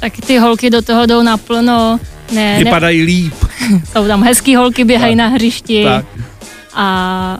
Tak 0.00 0.12
ty 0.26 0.38
holky 0.38 0.70
do 0.70 0.82
toho 0.82 1.06
jdou 1.06 1.22
naplno. 1.22 2.00
Ne, 2.32 2.58
Vypadají 2.58 2.98
ne... 2.98 3.04
líp. 3.04 3.34
Jsou 3.92 4.06
tam 4.06 4.22
hezký 4.22 4.56
holky, 4.56 4.84
běhají 4.84 5.16
tak. 5.16 5.18
na 5.18 5.28
hřišti. 5.28 5.84
Tak. 5.84 6.04
A 6.74 7.38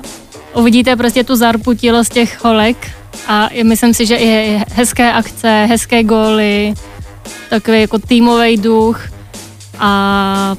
uvidíte 0.56 0.96
prostě 0.96 1.24
tu 1.24 1.36
zarputilost 1.36 2.12
těch 2.12 2.44
holek 2.44 2.90
a 3.28 3.48
myslím 3.62 3.94
si, 3.94 4.06
že 4.06 4.16
i 4.16 4.60
hezké 4.72 5.12
akce, 5.12 5.66
hezké 5.68 6.02
góly, 6.02 6.74
takový 7.50 7.80
jako 7.80 7.98
týmový 7.98 8.56
duch 8.56 9.00
a 9.78 10.56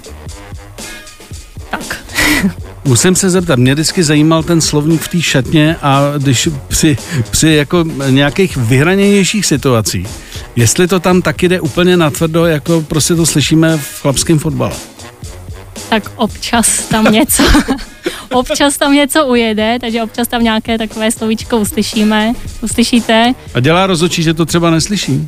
tak. 1.70 1.98
Musím 2.86 3.16
se 3.16 3.30
zeptat, 3.30 3.60
mě 3.60 3.74
vždycky 3.74 4.04
zajímal 4.04 4.44
ten 4.44 4.62
slovník 4.62 5.02
v 5.02 5.08
té 5.08 5.22
šatně 5.22 5.76
a 5.82 6.02
když 6.18 6.50
při, 6.68 6.98
při 7.32 7.50
jako 7.50 7.86
nějakých 8.10 8.58
vyhraněnějších 8.58 9.46
situacích, 9.46 10.08
jestli 10.56 10.88
to 10.88 11.00
tam 11.00 11.22
taky 11.22 11.50
jde 11.50 11.62
úplně 11.62 11.98
natvrdo, 11.98 12.46
jako 12.46 12.82
prostě 12.82 13.16
to 13.16 13.26
slyšíme 13.26 13.78
v 13.78 14.02
chlapském 14.02 14.40
fotbale. 14.40 14.74
Tak 15.90 16.12
občas 16.16 16.80
tam 16.80 17.12
něco, 17.12 17.44
občas 18.32 18.78
tam 18.78 18.94
něco 18.94 19.26
ujede, 19.26 19.78
takže 19.82 20.04
občas 20.04 20.28
tam 20.28 20.44
nějaké 20.44 20.78
takové 20.78 21.12
slovíčko 21.12 21.58
uslyšíme, 21.58 22.34
uslyšíte. 22.62 23.34
A 23.54 23.60
dělá 23.60 23.88
rozhodčí, 23.88 24.24
že 24.24 24.34
to 24.34 24.46
třeba 24.46 24.70
neslyší? 24.70 25.28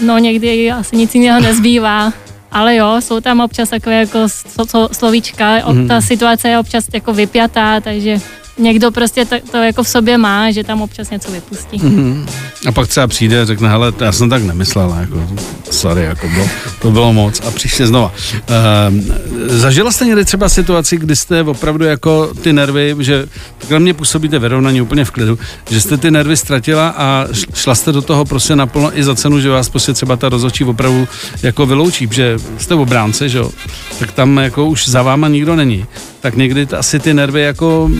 No 0.00 0.18
někdy 0.18 0.70
asi 0.70 0.96
nic 0.96 1.14
jiného 1.14 1.40
nezbývá. 1.40 2.12
Ale 2.52 2.76
jo, 2.76 2.96
jsou 3.00 3.20
tam 3.20 3.40
občas 3.40 3.68
takové 3.68 4.00
jako 4.00 4.18
slo, 4.28 4.88
slovíčka, 4.92 5.72
mm. 5.72 5.88
ta 5.88 6.00
situace 6.00 6.48
je 6.48 6.58
občas 6.58 6.84
jako 6.92 7.12
vypjatá, 7.12 7.80
takže 7.80 8.20
někdo 8.58 8.90
prostě 8.90 9.24
to, 9.24 9.36
to 9.50 9.56
jako 9.56 9.82
v 9.82 9.88
sobě 9.88 10.18
má, 10.18 10.50
že 10.50 10.64
tam 10.64 10.82
občas 10.82 11.10
něco 11.10 11.32
vypustí. 11.32 11.78
Mm-hmm. 11.78 12.26
A 12.68 12.72
pak 12.72 12.88
třeba 12.88 13.06
přijde 13.06 13.40
a 13.40 13.44
řekne, 13.44 13.68
hele, 13.68 13.92
já 14.00 14.12
jsem 14.12 14.30
tak 14.30 14.42
nemyslela, 14.42 15.00
jako, 15.00 15.26
sorry, 15.70 16.02
jako 16.02 16.28
bylo, 16.28 16.48
to 16.82 16.90
bylo 16.90 17.12
moc 17.12 17.40
a 17.40 17.50
příště 17.50 17.86
znova. 17.86 18.12
Uh, 18.32 19.00
zažila 19.48 19.92
jste 19.92 20.06
někdy 20.06 20.24
třeba 20.24 20.48
situaci, 20.48 20.96
kdy 20.96 21.16
jste 21.16 21.42
opravdu 21.42 21.84
jako 21.84 22.32
ty 22.42 22.52
nervy, 22.52 22.96
že 22.98 23.26
takhle 23.58 23.80
mě 23.80 23.94
působíte 23.94 24.38
vyrovnaní 24.38 24.82
úplně 24.82 25.04
v 25.04 25.10
klidu, 25.10 25.38
že 25.70 25.80
jste 25.80 25.96
ty 25.96 26.10
nervy 26.10 26.36
ztratila 26.36 26.94
a 26.96 27.26
šla 27.54 27.74
jste 27.74 27.92
do 27.92 28.02
toho 28.02 28.24
prostě 28.24 28.56
naplno 28.56 28.98
i 28.98 29.04
za 29.04 29.14
cenu, 29.14 29.40
že 29.40 29.50
vás 29.50 29.68
prostě 29.68 29.92
třeba 29.92 30.16
ta 30.16 30.28
rozhodčí 30.28 30.64
opravdu 30.64 31.08
jako 31.42 31.66
vyloučí, 31.66 32.08
že 32.12 32.38
jste 32.58 32.74
v 32.74 32.80
obránce, 32.80 33.28
že 33.28 33.38
jo, 33.38 33.50
tak 33.98 34.12
tam 34.12 34.36
jako 34.36 34.66
už 34.66 34.88
za 34.88 35.02
váma 35.02 35.28
nikdo 35.28 35.56
není 35.56 35.86
tak 36.24 36.36
někdy 36.36 36.66
asi 36.76 36.98
ty 36.98 37.14
nervy 37.14 37.40
jako 37.40 37.90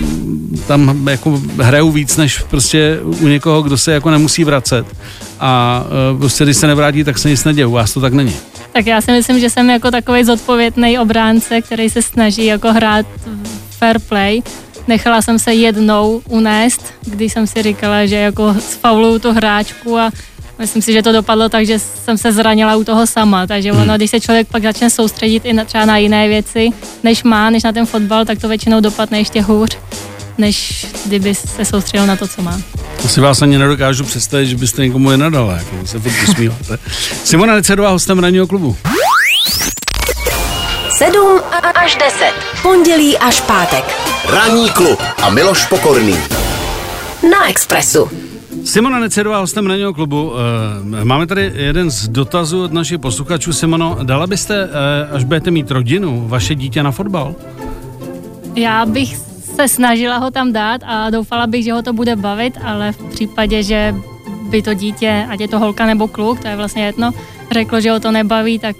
tam 0.66 1.08
jako 1.08 1.42
hrajou 1.58 1.90
víc, 1.90 2.16
než 2.16 2.38
prostě 2.38 2.98
u 3.02 3.28
někoho, 3.28 3.62
kdo 3.62 3.78
se 3.78 3.92
jako 3.92 4.10
nemusí 4.10 4.44
vracet. 4.44 4.86
A 5.40 5.82
e, 6.14 6.18
prostě 6.18 6.44
když 6.44 6.56
se 6.56 6.66
nevrátí, 6.66 7.04
tak 7.04 7.18
se 7.18 7.30
nic 7.30 7.44
neděje. 7.44 7.66
U 7.66 7.72
vás 7.72 7.94
to 7.94 8.00
tak 8.00 8.12
není. 8.12 8.36
Tak 8.72 8.86
já 8.86 9.00
si 9.00 9.12
myslím, 9.12 9.40
že 9.40 9.50
jsem 9.50 9.70
jako 9.70 9.90
takový 9.90 10.24
zodpovědný 10.24 10.98
obránce, 10.98 11.60
který 11.60 11.90
se 11.90 12.02
snaží 12.02 12.44
jako 12.44 12.72
hrát 12.72 13.06
fair 13.70 13.98
play. 13.98 14.42
Nechala 14.88 15.22
jsem 15.22 15.38
se 15.38 15.54
jednou 15.54 16.22
unést, 16.28 16.94
když 17.06 17.32
jsem 17.32 17.46
si 17.46 17.62
říkala, 17.62 18.06
že 18.06 18.16
jako 18.16 18.54
sfauluju 18.60 19.18
tu 19.18 19.32
hráčku 19.32 19.98
a 19.98 20.10
Myslím 20.58 20.82
si, 20.82 20.92
že 20.92 21.02
to 21.02 21.12
dopadlo 21.12 21.48
tak, 21.48 21.66
že 21.66 21.78
jsem 21.78 22.18
se 22.18 22.32
zranila 22.32 22.76
u 22.76 22.84
toho 22.84 23.06
sama, 23.06 23.46
takže 23.46 23.72
ono, 23.72 23.82
hmm. 23.82 23.94
když 23.94 24.10
se 24.10 24.20
člověk 24.20 24.48
pak 24.48 24.62
začne 24.62 24.90
soustředit 24.90 25.44
i 25.44 25.52
na, 25.52 25.64
třeba 25.64 25.84
na 25.84 25.96
jiné 25.96 26.28
věci, 26.28 26.70
než 27.02 27.22
má, 27.22 27.50
než 27.50 27.62
na 27.62 27.72
ten 27.72 27.86
fotbal, 27.86 28.24
tak 28.24 28.38
to 28.38 28.48
většinou 28.48 28.80
dopadne 28.80 29.18
ještě 29.18 29.42
hůř, 29.42 29.76
než 30.38 30.86
kdyby 31.06 31.34
se 31.34 31.64
soustředil 31.64 32.06
na 32.06 32.16
to, 32.16 32.28
co 32.28 32.42
má. 32.42 32.60
To 33.02 33.08
si 33.08 33.20
vás 33.20 33.42
ani 33.42 33.58
nedokážu 33.58 34.04
představit, 34.04 34.46
že 34.46 34.56
byste 34.56 34.82
někomu 34.82 35.10
je 35.10 35.16
nadala, 35.16 35.52
jako 35.52 35.86
se 35.86 35.98
furt 35.98 36.28
usmíváte. 36.28 36.78
Simona 37.24 37.54
Necedová 37.54 37.90
hostem 37.90 38.18
ranního 38.18 38.46
klubu. 38.46 38.76
7 40.98 41.40
až 41.74 41.96
10. 41.96 42.32
Pondělí 42.62 43.18
až 43.18 43.40
pátek. 43.40 43.84
Ranní 44.28 44.70
klub 44.70 45.02
a 45.22 45.30
Miloš 45.30 45.66
Pokorný. 45.66 46.16
Na 47.30 47.48
Expressu. 47.48 48.10
Simona 48.64 48.98
Necedová, 48.98 49.38
hostem 49.38 49.66
ranního 49.66 49.94
klubu. 49.94 50.32
Eh, 51.00 51.04
máme 51.04 51.26
tady 51.26 51.52
jeden 51.54 51.90
z 51.90 52.08
dotazů 52.08 52.64
od 52.64 52.72
našich 52.72 52.98
posluchačů. 52.98 53.52
Simono, 53.52 53.98
dala 54.02 54.26
byste, 54.26 54.64
eh, 54.64 55.08
až 55.12 55.24
budete 55.24 55.50
mít 55.50 55.70
rodinu, 55.70 56.24
vaše 56.28 56.54
dítě 56.54 56.82
na 56.82 56.90
fotbal? 56.90 57.34
Já 58.56 58.86
bych 58.86 59.16
se 59.54 59.68
snažila 59.68 60.16
ho 60.16 60.30
tam 60.30 60.52
dát 60.52 60.80
a 60.84 61.10
doufala 61.10 61.46
bych, 61.46 61.64
že 61.64 61.72
ho 61.72 61.82
to 61.82 61.92
bude 61.92 62.16
bavit, 62.16 62.58
ale 62.64 62.92
v 62.92 62.98
případě, 62.98 63.62
že 63.62 63.94
by 64.50 64.62
to 64.62 64.74
dítě, 64.74 65.26
ať 65.30 65.40
je 65.40 65.48
to 65.48 65.58
holka 65.58 65.86
nebo 65.86 66.08
kluk, 66.08 66.40
to 66.40 66.48
je 66.48 66.56
vlastně 66.56 66.84
jedno, 66.84 67.10
řeklo, 67.50 67.80
že 67.80 67.90
ho 67.90 68.00
to 68.00 68.10
nebaví, 68.10 68.58
tak 68.58 68.76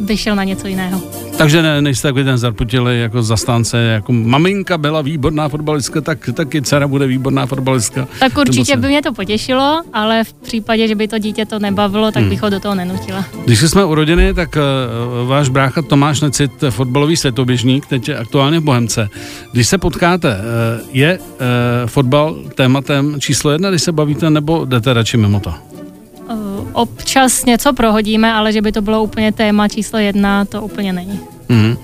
by 0.00 0.16
šel 0.16 0.36
na 0.36 0.44
něco 0.44 0.66
jiného. 0.66 1.00
Takže 1.42 1.62
ne, 1.62 1.82
nejste 1.82 2.08
takový 2.08 2.24
ten 2.24 2.38
zarputilý 2.38 3.00
jako 3.00 3.22
zastánce, 3.22 3.78
jako 3.78 4.12
maminka 4.12 4.78
byla 4.78 5.02
výborná 5.02 5.48
fotbalistka, 5.48 6.00
tak 6.00 6.30
taky 6.34 6.62
dcera 6.62 6.88
bude 6.88 7.06
výborná 7.06 7.46
fotbalistka. 7.46 8.08
Tak 8.20 8.38
určitě 8.38 8.76
by 8.76 8.88
mě 8.88 9.02
to 9.02 9.12
potěšilo, 9.12 9.82
ale 9.92 10.24
v 10.24 10.32
případě, 10.32 10.88
že 10.88 10.94
by 10.94 11.08
to 11.08 11.18
dítě 11.18 11.46
to 11.46 11.58
nebavilo, 11.58 12.10
tak 12.10 12.20
hmm. 12.20 12.30
bych 12.30 12.42
ho 12.42 12.50
do 12.50 12.60
toho 12.60 12.74
nenutila. 12.74 13.24
Když 13.44 13.60
jsme 13.60 13.84
u 13.84 13.94
rodiny, 13.94 14.34
tak 14.34 14.56
uh, 14.56 15.28
váš 15.28 15.48
brácha 15.48 15.82
Tomáš 15.82 16.20
Necit, 16.20 16.52
fotbalový 16.70 17.16
světoběžník, 17.16 17.86
teď 17.86 18.08
je 18.08 18.16
aktuálně 18.16 18.60
v 18.60 18.62
Bohemce. 18.62 19.08
Když 19.52 19.68
se 19.68 19.78
potkáte, 19.78 20.28
uh, 20.28 20.86
je 20.92 21.18
uh, 21.18 21.26
fotbal 21.86 22.36
tématem 22.54 23.20
číslo 23.20 23.50
jedna, 23.50 23.70
když 23.70 23.82
se 23.82 23.92
bavíte, 23.92 24.30
nebo 24.30 24.64
jdete 24.64 24.92
radši 24.92 25.16
mimo 25.16 25.40
to? 25.40 25.54
občas 26.72 27.44
něco 27.44 27.72
prohodíme, 27.72 28.32
ale 28.32 28.52
že 28.52 28.62
by 28.62 28.72
to 28.72 28.82
bylo 28.82 29.02
úplně 29.02 29.32
téma 29.32 29.68
číslo 29.68 29.98
jedna, 29.98 30.44
to 30.44 30.62
úplně 30.62 30.92
není. 30.92 31.20
Mm. 31.48 31.76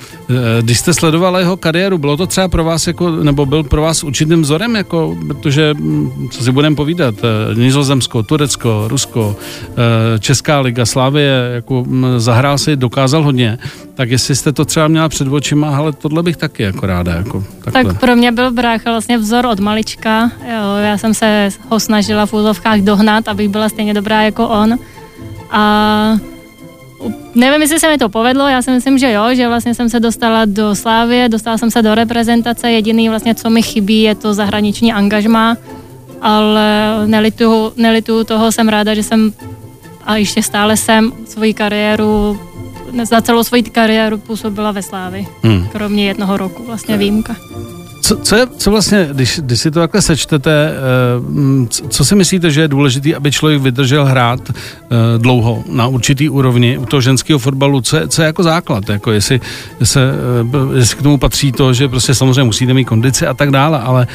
Když 0.60 0.78
jste 0.78 0.94
sledovala 0.94 1.38
jeho 1.38 1.56
kariéru, 1.56 1.98
bylo 1.98 2.16
to 2.16 2.26
třeba 2.26 2.48
pro 2.48 2.64
vás 2.64 2.86
jako, 2.86 3.10
nebo 3.10 3.46
byl 3.46 3.62
pro 3.62 3.82
vás 3.82 4.04
určitým 4.04 4.42
vzorem, 4.42 4.76
jako, 4.76 5.16
protože, 5.26 5.74
hm, 5.74 6.28
co 6.30 6.44
si 6.44 6.52
budeme 6.52 6.76
povídat, 6.76 7.14
eh, 7.18 7.54
Nizozemsko, 7.54 8.22
Turecko, 8.22 8.84
Rusko, 8.88 9.36
eh, 9.70 10.18
Česká 10.18 10.60
liga, 10.60 10.86
Slávie, 10.86 11.50
jako 11.54 11.84
hm, 11.86 12.04
zahrál 12.16 12.58
si, 12.58 12.76
dokázal 12.76 13.22
hodně, 13.22 13.58
tak 13.94 14.10
jestli 14.10 14.36
jste 14.36 14.52
to 14.52 14.64
třeba 14.64 14.88
měla 14.88 15.08
před 15.08 15.28
očima, 15.28 15.76
ale 15.76 15.92
tohle 15.92 16.22
bych 16.22 16.36
taky 16.36 16.62
jako 16.62 16.86
ráda. 16.86 17.14
Jako, 17.14 17.44
tak 17.72 18.00
pro 18.00 18.16
mě 18.16 18.32
byl 18.32 18.50
brácha 18.50 18.90
vlastně 18.90 19.18
vzor 19.18 19.46
od 19.46 19.60
malička, 19.60 20.30
jo, 20.40 20.76
já 20.76 20.98
jsem 20.98 21.14
se 21.14 21.48
ho 21.68 21.80
snažila 21.80 22.26
v 22.26 22.34
úzovkách 22.34 22.80
dohnat, 22.80 23.28
abych 23.28 23.48
byla 23.48 23.68
stejně 23.68 23.94
dobrá 23.94 24.22
jako 24.22 24.48
on 24.48 24.78
a 25.50 26.16
Nevím, 27.38 27.62
jestli 27.62 27.80
se 27.80 27.88
mi 27.88 27.98
to 27.98 28.08
povedlo, 28.08 28.48
já 28.48 28.62
si 28.62 28.70
myslím, 28.70 28.98
že 28.98 29.12
jo, 29.12 29.34
že 29.34 29.48
vlastně 29.48 29.74
jsem 29.74 29.88
se 29.88 30.00
dostala 30.00 30.44
do 30.44 30.74
Slávie, 30.74 31.28
dostala 31.28 31.58
jsem 31.58 31.70
se 31.70 31.82
do 31.82 31.94
reprezentace, 31.94 32.70
jediný 32.70 33.08
vlastně, 33.08 33.34
co 33.34 33.50
mi 33.50 33.62
chybí, 33.62 34.02
je 34.02 34.14
to 34.14 34.34
zahraniční 34.34 34.92
angažma, 34.92 35.56
ale 36.22 36.66
nelituju, 37.06 37.72
nelituju 37.76 38.24
toho, 38.24 38.52
jsem 38.52 38.68
ráda, 38.68 38.94
že 38.94 39.02
jsem 39.02 39.32
a 40.04 40.16
ještě 40.16 40.42
stále 40.42 40.76
jsem 40.76 41.12
svoji 41.26 41.54
kariéru, 41.54 42.40
za 43.02 43.20
celou 43.20 43.44
svoji 43.44 43.62
kariéru 43.62 44.18
působila 44.18 44.72
ve 44.72 44.82
Slávi, 44.82 45.26
hmm. 45.42 45.68
kromě 45.72 46.06
jednoho 46.06 46.36
roku, 46.36 46.64
vlastně 46.66 46.96
výjimka. 46.96 47.36
Co, 48.08 48.16
co, 48.16 48.36
je, 48.36 48.46
co 48.56 48.70
vlastně, 48.70 49.08
když, 49.12 49.40
když 49.40 49.60
si 49.60 49.70
to 49.70 49.80
takhle 49.80 50.02
sečtete, 50.02 50.72
eh, 50.72 51.88
co 51.88 52.04
si 52.04 52.14
myslíte, 52.14 52.50
že 52.50 52.60
je 52.60 52.68
důležité, 52.68 53.14
aby 53.14 53.32
člověk 53.32 53.62
vydržel 53.62 54.04
hrát 54.04 54.40
eh, 54.50 54.96
dlouho 55.18 55.64
na 55.68 55.86
určitý 55.86 56.28
úrovni 56.28 56.78
u 56.78 56.86
toho 56.86 57.00
ženského 57.00 57.38
fotbalu? 57.38 57.80
Co 57.80 57.96
je, 57.96 58.08
co 58.08 58.22
je 58.22 58.26
jako 58.26 58.42
základ? 58.42 58.88
Jako 58.88 59.12
jestli, 59.12 59.40
se, 59.82 60.00
eh, 60.72 60.78
jestli 60.78 60.96
k 60.96 61.02
tomu 61.02 61.18
patří 61.18 61.52
to, 61.52 61.72
že 61.72 61.88
prostě 61.88 62.14
samozřejmě 62.14 62.44
musíte 62.44 62.74
mít 62.74 62.84
kondici 62.84 63.26
a 63.26 63.34
tak 63.34 63.50
dále, 63.50 63.78
ale 63.78 64.06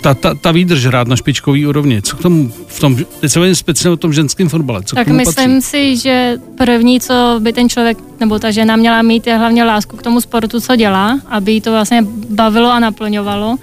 ta, 0.00 0.14
ta, 0.14 0.34
ta 0.34 0.52
výdrž 0.52 0.86
hrát 0.86 1.08
na 1.08 1.16
špičkový 1.16 1.66
úrovni, 1.66 2.02
co 2.02 2.16
k 2.16 2.22
tomu 2.22 2.52
v 2.66 2.80
tom, 2.80 2.96
teď 3.20 3.30
se 3.32 3.54
speciálně 3.54 3.94
o 3.94 3.96
tom 3.96 4.12
ženském 4.12 4.48
fotbale, 4.48 4.82
co 4.82 4.96
Tak 4.96 5.06
myslím 5.08 5.54
patří? 5.56 5.68
si, 5.70 5.96
že 5.96 6.36
první, 6.58 7.00
co 7.00 7.36
by 7.38 7.52
ten 7.52 7.68
člověk 7.68 7.98
nebo 8.20 8.38
ta 8.38 8.50
žena 8.50 8.76
měla 8.76 9.02
mít, 9.02 9.26
je 9.26 9.36
hlavně 9.36 9.64
lásku 9.64 9.96
k 9.96 10.02
tomu 10.02 10.20
sportu, 10.20 10.60
co 10.60 10.76
dělá, 10.76 11.20
aby 11.28 11.52
jí 11.52 11.60
to 11.60 11.70
vlastně 11.70 12.02
bavilo 12.30 12.70
a 12.70 12.78
naplňovalo. 12.78 13.56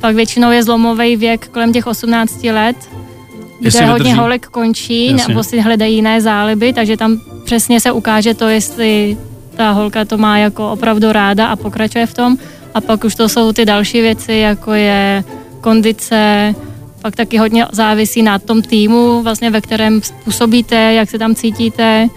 Pak 0.00 0.14
většinou 0.16 0.50
je 0.50 0.62
zlomový 0.62 1.16
věk 1.16 1.48
kolem 1.48 1.72
těch 1.72 1.86
18 1.86 2.44
let, 2.44 2.76
kde 3.58 3.66
Jestli 3.66 3.84
hodně 3.84 3.94
vydrží. 3.98 4.18
holek 4.18 4.46
končí 4.46 5.06
Jasně. 5.06 5.28
nebo 5.28 5.44
si 5.44 5.60
hledají 5.60 5.94
jiné 5.96 6.20
záliby, 6.20 6.72
takže 6.72 6.96
tam 6.96 7.20
přesně 7.44 7.80
se 7.80 7.92
ukáže 7.92 8.34
to, 8.34 8.48
jestli 8.48 9.16
ta 9.56 9.70
holka 9.70 10.04
to 10.04 10.18
má 10.18 10.38
jako 10.38 10.70
opravdu 10.72 11.12
ráda 11.12 11.46
a 11.46 11.56
pokračuje 11.56 12.06
v 12.06 12.14
tom. 12.14 12.36
A 12.74 12.80
pak 12.80 13.04
už 13.04 13.14
to 13.14 13.28
jsou 13.28 13.52
ty 13.52 13.64
další 13.64 14.00
věci, 14.00 14.32
jako 14.32 14.72
je 14.72 15.24
kondice, 15.62 16.54
pak 17.02 17.16
taky 17.16 17.38
hodně 17.38 17.66
závisí 17.72 18.22
na 18.22 18.38
tom 18.38 18.62
týmu, 18.62 19.22
vlastně 19.22 19.50
ve 19.50 19.60
kterém 19.60 20.00
působíte, 20.24 20.76
jak 20.76 21.10
se 21.10 21.18
tam 21.18 21.34
cítíte 21.34 22.08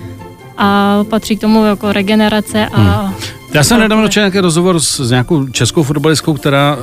a 0.58 1.00
patří 1.10 1.38
k 1.38 1.42
tomu 1.42 1.66
jako 1.66 1.94
regenerace 1.94 2.68
a 2.68 2.82
hmm. 2.82 3.14
Já 3.54 3.64
jsem 3.64 3.80
nedávno 3.80 4.08
četl 4.08 4.20
nějaký 4.20 4.40
rozhovor 4.40 4.80
s, 4.80 5.00
s 5.00 5.10
nějakou 5.10 5.48
českou 5.48 5.84
fotbalistkou, 5.84 6.34
která, 6.34 6.78
e, 6.78 6.82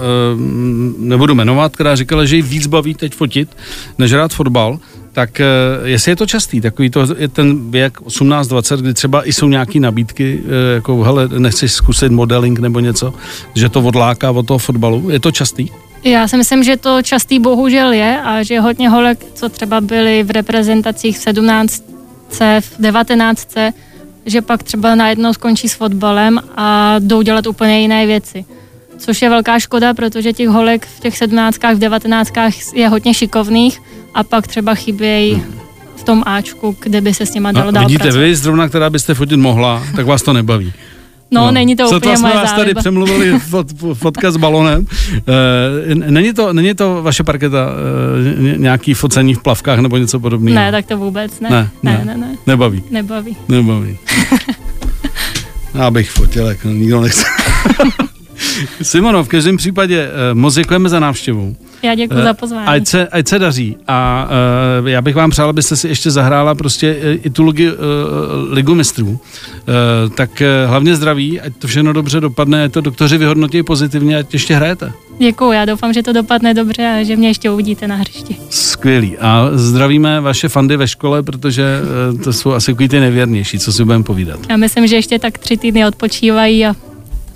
nebudu 0.98 1.34
jmenovat, 1.34 1.74
která 1.74 1.96
říkala, 1.96 2.24
že 2.24 2.36
ji 2.36 2.42
víc 2.42 2.66
baví 2.66 2.94
teď 2.94 3.14
fotit, 3.14 3.48
než 3.98 4.12
hrát 4.12 4.32
fotbal. 4.32 4.78
Tak 5.12 5.40
e, 5.40 5.44
jestli 5.84 6.12
je 6.12 6.16
to 6.16 6.26
častý, 6.26 6.60
takový 6.60 6.90
to 6.90 7.06
je 7.16 7.28
ten 7.28 7.70
věk 7.70 8.00
18-20, 8.00 8.76
kdy 8.76 8.94
třeba 8.94 9.28
i 9.28 9.32
jsou 9.32 9.48
nějaké 9.48 9.80
nabídky, 9.80 10.42
e, 10.46 10.74
jako 10.74 11.02
hele, 11.02 11.28
nechceš 11.38 11.72
zkusit 11.72 12.12
modeling 12.12 12.58
nebo 12.58 12.80
něco, 12.80 13.14
že 13.54 13.68
to 13.68 13.80
odláká 13.80 14.30
od 14.30 14.46
toho 14.46 14.58
fotbalu, 14.58 15.10
je 15.10 15.20
to 15.20 15.30
častý? 15.30 15.68
Já 16.04 16.28
si 16.28 16.36
myslím, 16.36 16.64
že 16.64 16.76
to 16.76 17.02
častý 17.02 17.38
bohužel 17.38 17.92
je 17.92 18.20
a 18.24 18.42
že 18.42 18.60
hodně 18.60 18.88
holek, 18.88 19.24
co 19.34 19.48
třeba 19.48 19.80
byly 19.80 20.22
v 20.22 20.30
reprezentacích 20.30 21.18
v 21.18 21.20
17, 21.20 21.84
v 22.60 22.74
19, 22.78 23.54
že 24.26 24.42
pak 24.42 24.62
třeba 24.62 24.94
najednou 24.94 25.32
skončí 25.32 25.68
s 25.68 25.74
fotbalem 25.74 26.40
a 26.56 26.96
jdou 26.98 27.22
dělat 27.22 27.46
úplně 27.46 27.80
jiné 27.80 28.06
věci. 28.06 28.44
Což 28.98 29.22
je 29.22 29.30
velká 29.30 29.58
škoda, 29.58 29.94
protože 29.94 30.32
těch 30.32 30.48
holek 30.48 30.86
v 30.86 31.00
těch 31.00 31.18
sedmnáctkách, 31.18 31.76
v 31.76 31.78
devatenáctkách 31.78 32.52
je 32.74 32.88
hodně 32.88 33.14
šikovných 33.14 33.80
a 34.14 34.24
pak 34.24 34.46
třeba 34.46 34.74
chybějí 34.74 35.42
v 35.96 36.02
tom 36.02 36.22
Ačku, 36.26 36.76
kde 36.80 37.00
by 37.00 37.14
se 37.14 37.26
s 37.26 37.34
nima 37.34 37.52
dalo 37.52 37.68
A 37.68 37.70
dál 37.70 37.84
vidíte, 37.84 38.02
pracovat. 38.02 38.24
vy 38.24 38.36
zrovna, 38.36 38.68
která 38.68 38.90
byste 38.90 39.14
fotit 39.14 39.38
mohla, 39.38 39.82
tak 39.96 40.06
vás 40.06 40.22
to 40.22 40.32
nebaví. 40.32 40.72
No, 41.30 41.50
není 41.50 41.76
to 41.76 41.88
Co 41.88 41.96
úplně 41.96 42.12
to 42.12 42.18
jsme 42.18 42.34
vás 42.34 42.52
tady 42.52 42.74
přemluvili 42.74 43.38
fot, 43.38 43.66
fotka 43.94 44.30
s 44.30 44.36
balonem. 44.36 44.86
E, 45.90 45.94
není, 45.94 46.32
to, 46.34 46.52
není 46.52 46.74
to 46.74 47.02
vaše 47.02 47.22
parketa 47.24 47.68
e, 48.54 48.58
nějaký 48.58 48.94
focení 48.94 49.34
v 49.34 49.42
plavkách 49.42 49.78
nebo 49.78 49.96
něco 49.96 50.20
podobného? 50.20 50.54
Ne, 50.54 50.72
tak 50.72 50.86
to 50.86 50.96
vůbec 50.96 51.40
ne. 51.40 51.50
Ne, 51.50 51.70
ne, 51.82 51.92
ne. 51.92 52.04
ne, 52.04 52.16
ne. 52.16 52.36
Nebaví, 52.46 52.84
Nebaví. 52.90 53.36
nebaví. 53.48 53.98
Já 55.74 55.90
bych 55.90 56.10
fotil, 56.10 56.46
jak 56.46 56.64
nikdo 56.64 57.00
nechce. 57.00 57.24
Simono, 58.82 59.24
v 59.24 59.28
každém 59.28 59.56
případě 59.56 60.08
eh, 60.30 60.34
moc 60.34 60.54
děkujeme 60.54 60.88
za 60.88 61.00
návštěvu. 61.00 61.56
Já 61.82 61.94
děkuji 61.94 62.18
Eh, 62.18 62.24
za 62.24 62.34
pozvání. 62.34 62.66
Ať 62.66 62.86
se, 62.86 63.08
ať 63.08 63.28
se 63.28 63.38
daří. 63.38 63.76
A 63.88 64.28
uh, 64.80 64.88
já 64.88 65.02
bych 65.02 65.14
vám 65.14 65.30
přál, 65.30 65.48
abyste 65.48 65.76
si 65.76 65.88
ještě 65.88 66.10
zahrála 66.10 66.54
prostě 66.54 66.96
eh, 67.02 67.12
i 67.12 67.30
tu 67.30 67.44
ligu, 67.44 67.72
uh, 67.72 68.52
ligu 68.52 68.74
mistrů. 68.74 69.08
Uh, 69.08 69.18
tak 70.14 70.30
uh, 70.40 70.70
hlavně 70.70 70.96
zdraví, 70.96 71.40
ať 71.40 71.52
to 71.58 71.66
všechno 71.66 71.92
dobře 71.92 72.20
dopadne, 72.20 72.64
ať 72.64 72.72
to 72.72 72.80
doktoři 72.80 73.18
vyhodnotí 73.18 73.62
pozitivně, 73.62 74.18
ať 74.18 74.32
ještě 74.32 74.54
hrajete. 74.54 74.92
Děkuji, 75.18 75.52
já 75.52 75.64
doufám, 75.64 75.92
že 75.92 76.02
to 76.02 76.12
dopadne 76.12 76.54
dobře 76.54 76.86
a 76.86 77.02
že 77.02 77.16
mě 77.16 77.28
ještě 77.28 77.50
uvidíte 77.50 77.88
na 77.88 77.96
hřišti. 77.96 78.36
Skvělý. 78.50 79.18
A 79.18 79.50
zdravíme 79.52 80.20
vaše 80.20 80.48
fandy 80.48 80.76
ve 80.76 80.88
škole, 80.88 81.22
protože 81.22 81.80
uh, 82.12 82.20
to 82.20 82.32
jsou 82.32 82.52
asi 82.52 82.74
ty 82.74 83.00
nevěrnější, 83.00 83.58
co 83.58 83.72
si 83.72 83.84
budeme 83.84 84.04
povídat. 84.04 84.40
Já 84.50 84.56
myslím, 84.56 84.86
že 84.86 84.96
ještě 84.96 85.18
tak 85.18 85.38
tři 85.38 85.56
týdny 85.56 85.86
odpočívají 85.86 86.66
a 86.66 86.74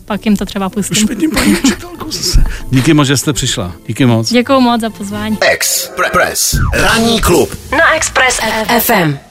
pak 0.06 0.26
jim 0.26 0.36
to 0.36 0.44
třeba 0.44 0.68
pustím. 0.68 0.96
Špatně 0.96 1.28
paní 1.28 1.56
učitelku 1.56 2.10
zase. 2.10 2.44
Díky 2.70 2.94
moc, 2.94 3.06
že 3.08 3.16
jste 3.16 3.32
přišla. 3.32 3.72
Díky 3.86 4.06
moc. 4.06 4.32
Děkuji 4.32 4.60
moc 4.60 4.80
za 4.80 4.90
pozvání. 4.90 5.38
Express. 5.40 6.56
Ranní 6.74 7.20
klub. 7.20 7.58
Na 7.70 7.94
Express 7.96 8.40
FM. 8.78 9.25